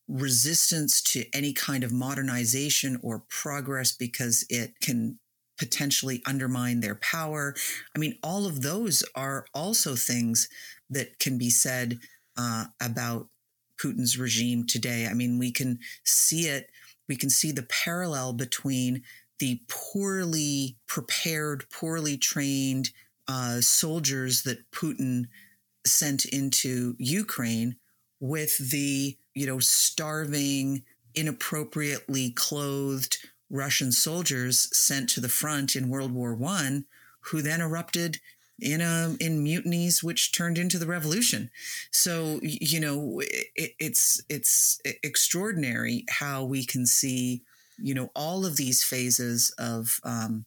resistance 0.07 1.01
to 1.01 1.25
any 1.33 1.53
kind 1.53 1.83
of 1.83 1.91
modernization 1.91 2.99
or 3.01 3.23
progress 3.29 3.91
because 3.93 4.45
it 4.49 4.79
can 4.81 5.17
potentially 5.63 6.21
undermine 6.25 6.81
their 6.81 6.95
power. 6.95 7.55
I 7.95 7.99
mean, 7.99 8.17
all 8.21 8.45
of 8.45 8.61
those 8.61 9.01
are 9.15 9.45
also 9.53 9.95
things 9.95 10.49
that 10.89 11.19
can 11.19 11.37
be 11.37 11.49
said 11.49 11.99
uh, 12.37 12.65
about 12.81 13.29
Putin's 13.81 14.17
regime 14.17 14.65
today. 14.65 15.07
I 15.07 15.13
mean, 15.13 15.39
we 15.39 15.51
can 15.51 15.79
see 16.03 16.47
it, 16.47 16.67
we 17.07 17.15
can 17.15 17.29
see 17.29 17.53
the 17.53 17.67
parallel 17.85 18.33
between 18.33 19.03
the 19.39 19.61
poorly 19.69 20.75
prepared, 20.87 21.69
poorly 21.69 22.17
trained 22.17 22.89
uh, 23.29 23.61
soldiers 23.61 24.43
that 24.43 24.69
Putin 24.71 25.25
sent 25.85 26.25
into 26.25 26.95
Ukraine 26.97 27.77
with 28.19 28.57
the, 28.71 29.17
you 29.33 29.45
know, 29.45 29.59
starving, 29.59 30.83
inappropriately 31.15 32.31
clothed 32.31 33.17
Russian 33.53 33.91
soldiers 33.91 34.67
sent 34.75 35.09
to 35.11 35.21
the 35.21 35.29
front 35.29 35.75
in 35.75 35.89
World 35.89 36.11
War 36.11 36.33
One, 36.33 36.85
who 37.21 37.41
then 37.41 37.61
erupted 37.61 38.19
in 38.59 38.81
a 38.81 39.15
in 39.19 39.43
mutinies 39.43 40.03
which 40.03 40.31
turned 40.31 40.59
into 40.59 40.77
the 40.77 40.85
revolution 40.85 41.49
so 41.89 42.39
you 42.43 42.79
know 42.79 43.19
it, 43.55 43.71
it's 43.79 44.21
it's 44.29 44.79
extraordinary 45.01 46.05
how 46.07 46.43
we 46.43 46.63
can 46.63 46.85
see 46.85 47.41
you 47.79 47.95
know 47.95 48.11
all 48.15 48.45
of 48.45 48.55
these 48.55 48.83
phases 48.83 49.53
of 49.57 49.99
um, 50.03 50.45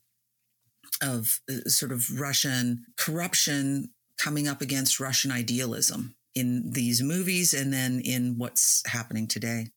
of 1.03 1.40
uh, 1.51 1.69
sort 1.69 1.92
of 1.92 2.21
Russian 2.21 2.87
corruption 2.97 3.90
coming 4.19 4.49
up 4.49 4.61
against 4.61 5.01
Russian 5.01 5.31
idealism 5.31 6.14
in 6.35 6.71
these 6.73 7.03
movies 7.03 7.55
and 7.55 7.73
then 7.73 8.01
in 8.01 8.37
what's 8.38 8.83
happening 8.87 9.27
today. 9.27 9.71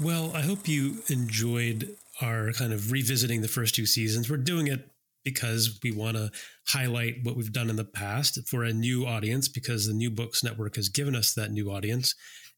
Well, 0.00 0.30
I 0.32 0.42
hope 0.42 0.68
you 0.68 1.02
enjoyed 1.08 1.96
our 2.20 2.52
kind 2.52 2.72
of 2.72 2.92
revisiting 2.92 3.40
the 3.40 3.48
first 3.48 3.74
two 3.74 3.84
seasons. 3.84 4.30
We're 4.30 4.36
doing 4.36 4.68
it 4.68 4.88
because 5.24 5.80
we 5.82 5.90
want 5.90 6.16
to 6.16 6.30
highlight 6.68 7.16
what 7.24 7.36
we've 7.36 7.52
done 7.52 7.68
in 7.68 7.74
the 7.74 7.84
past 7.84 8.38
for 8.46 8.62
a 8.62 8.72
new 8.72 9.06
audience 9.06 9.48
because 9.48 9.86
the 9.86 9.92
New 9.92 10.10
Books 10.10 10.44
Network 10.44 10.76
has 10.76 10.88
given 10.88 11.16
us 11.16 11.34
that 11.34 11.50
new 11.50 11.72
audience 11.72 12.14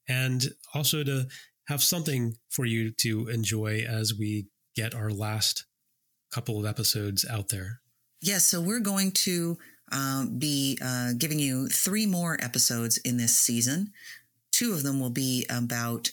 and 0.07 0.51
also 0.75 1.03
to 1.03 1.29
have 1.67 1.83
something 1.83 2.35
for 2.51 2.67
you 2.67 2.91
to 2.99 3.29
enjoy 3.29 3.87
as 3.89 4.13
we 4.19 4.47
get 4.77 4.95
our 4.95 5.11
last 5.11 5.65
couple 6.31 6.61
of 6.61 6.67
episodes 6.67 7.25
out 7.25 7.49
there. 7.49 7.81
Yes, 8.21 8.31
yeah, 8.31 8.39
so 8.39 8.61
we're 8.61 8.81
going 8.81 9.13
to 9.13 9.57
um, 9.93 10.39
be 10.39 10.79
uh, 10.85 11.13
giving 11.17 11.39
you 11.39 11.69
three 11.69 12.05
more 12.05 12.37
episodes 12.43 12.99
in 12.99 13.17
this 13.17 13.35
season. 13.35 13.93
Two 14.53 14.75
of 14.75 14.83
them 14.83 15.01
will 15.01 15.11
be 15.11 15.47
about 15.49 16.11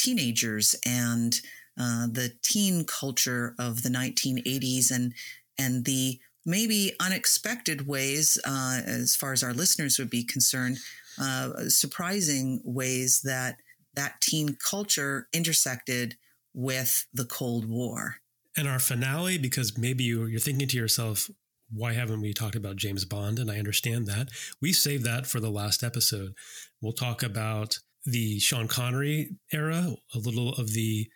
teenagers 0.00 0.74
and 0.86 1.40
uh, 1.78 2.06
the 2.06 2.32
teen 2.42 2.84
culture 2.84 3.54
of 3.58 3.82
the 3.82 3.88
1980s 3.88 4.90
and 4.90 5.14
and 5.58 5.84
the 5.84 6.18
maybe 6.46 6.92
unexpected 7.00 7.86
ways, 7.86 8.38
uh, 8.46 8.80
as 8.86 9.14
far 9.14 9.32
as 9.32 9.42
our 9.42 9.52
listeners 9.52 9.98
would 9.98 10.10
be 10.10 10.24
concerned, 10.24 10.78
uh, 11.20 11.68
surprising 11.68 12.60
ways 12.64 13.20
that 13.24 13.56
that 13.94 14.20
teen 14.20 14.56
culture 14.56 15.28
intersected 15.32 16.16
with 16.54 17.06
the 17.12 17.24
Cold 17.24 17.68
War. 17.68 18.16
And 18.56 18.68
our 18.68 18.78
finale, 18.78 19.38
because 19.38 19.78
maybe 19.78 20.04
you're 20.04 20.38
thinking 20.38 20.68
to 20.68 20.76
yourself, 20.76 21.30
why 21.72 21.92
haven't 21.92 22.20
we 22.20 22.32
talked 22.32 22.56
about 22.56 22.76
James 22.76 23.04
Bond? 23.04 23.38
And 23.38 23.50
I 23.50 23.58
understand 23.58 24.06
that. 24.06 24.28
We 24.60 24.72
saved 24.72 25.04
that 25.04 25.26
for 25.26 25.40
the 25.40 25.50
last 25.50 25.82
episode. 25.84 26.34
We'll 26.80 26.92
talk 26.92 27.22
about 27.22 27.78
the 28.04 28.38
Sean 28.38 28.68
Connery 28.68 29.30
era, 29.52 29.94
a 30.14 30.18
little 30.18 30.50
of 30.54 30.72
the 30.72 31.08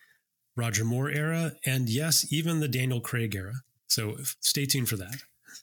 Roger 0.57 0.85
Moore 0.85 1.09
era, 1.09 1.53
and 1.65 1.89
yes, 1.89 2.25
even 2.31 2.59
the 2.59 2.67
Daniel 2.67 3.01
Craig 3.01 3.35
era. 3.35 3.53
So 3.87 4.17
stay 4.41 4.65
tuned 4.65 4.87
for 4.89 4.97
that. 4.97 5.15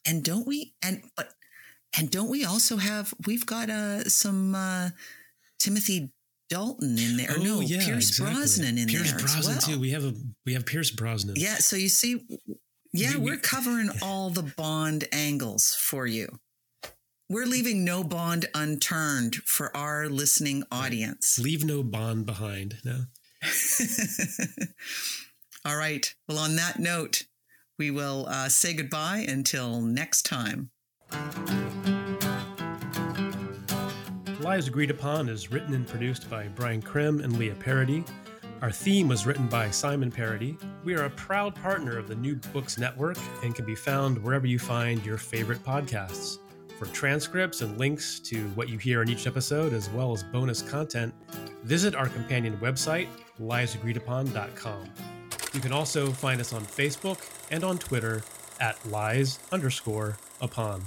And 0.06 0.22
don't 0.24 0.46
we? 0.46 0.74
And 0.82 1.02
but 1.16 1.30
and 1.96 2.10
don't 2.10 2.28
we 2.30 2.44
also 2.44 2.76
have? 2.76 3.12
We've 3.26 3.46
got 3.46 3.70
uh, 3.70 4.04
some 4.04 4.54
uh, 4.54 4.90
Timothy 5.58 6.10
Dalton 6.50 6.98
in 6.98 7.16
there. 7.16 7.28
Oh, 7.30 7.42
no, 7.42 7.60
yeah, 7.60 7.84
Pierce 7.84 8.08
exactly. 8.10 8.34
Brosnan 8.34 8.78
in 8.78 8.88
Pierce 8.88 9.10
there 9.10 9.18
Pierce 9.18 9.32
Brosnan 9.34 9.56
as 9.58 9.66
well. 9.68 9.76
too. 9.76 9.80
We 9.80 9.90
have 9.90 10.04
a 10.04 10.14
we 10.44 10.54
have 10.54 10.66
Pierce 10.66 10.90
Brosnan. 10.90 11.34
Yeah, 11.38 11.56
so 11.56 11.76
you 11.76 11.88
see, 11.88 12.26
yeah, 12.92 13.12
We- 13.16 13.24
we're 13.30 13.36
covering 13.38 13.90
all 14.02 14.30
the 14.30 14.42
Bond 14.56 15.06
angles 15.12 15.74
for 15.78 16.06
you. 16.06 16.28
We're 17.32 17.46
leaving 17.46 17.82
no 17.82 18.04
Bond 18.04 18.44
unturned 18.54 19.36
for 19.36 19.74
our 19.74 20.10
listening 20.10 20.64
audience. 20.70 21.38
Leave 21.38 21.64
no 21.64 21.82
bond 21.82 22.26
behind. 22.26 22.76
No. 22.84 23.06
all 25.64 25.78
right. 25.78 26.14
Well, 26.28 26.36
on 26.36 26.56
that 26.56 26.78
note, 26.78 27.22
we 27.78 27.90
will 27.90 28.26
uh, 28.28 28.50
say 28.50 28.74
goodbye 28.74 29.24
until 29.26 29.80
next 29.80 30.26
time. 30.26 30.72
Lies 34.40 34.68
Agreed 34.68 34.90
Upon 34.90 35.30
is 35.30 35.50
written 35.50 35.72
and 35.72 35.88
produced 35.88 36.28
by 36.28 36.48
Brian 36.48 36.82
Krim 36.82 37.22
and 37.22 37.38
Leah 37.38 37.54
Parody. 37.54 38.04
Our 38.60 38.70
theme 38.70 39.08
was 39.08 39.24
written 39.24 39.48
by 39.48 39.70
Simon 39.70 40.10
Parody. 40.10 40.58
We 40.84 40.96
are 40.96 41.06
a 41.06 41.10
proud 41.10 41.54
partner 41.54 41.96
of 41.96 42.08
the 42.08 42.14
New 42.14 42.34
Books 42.52 42.76
Network 42.76 43.16
and 43.42 43.54
can 43.54 43.64
be 43.64 43.74
found 43.74 44.22
wherever 44.22 44.46
you 44.46 44.58
find 44.58 45.02
your 45.02 45.16
favorite 45.16 45.64
podcasts. 45.64 46.36
For 46.82 46.88
transcripts 46.88 47.60
and 47.60 47.78
links 47.78 48.18
to 48.24 48.48
what 48.56 48.68
you 48.68 48.76
hear 48.76 49.02
in 49.02 49.08
each 49.08 49.28
episode, 49.28 49.72
as 49.72 49.88
well 49.90 50.12
as 50.12 50.24
bonus 50.24 50.62
content, 50.62 51.14
visit 51.62 51.94
our 51.94 52.08
companion 52.08 52.56
website, 52.56 53.06
liesagreedupon.com. 53.40 54.84
You 55.52 55.60
can 55.60 55.70
also 55.70 56.10
find 56.10 56.40
us 56.40 56.52
on 56.52 56.62
Facebook 56.62 57.24
and 57.52 57.62
on 57.62 57.78
Twitter 57.78 58.24
at 58.58 58.84
lies 58.86 59.38
underscore 59.52 60.18
upon. 60.40 60.82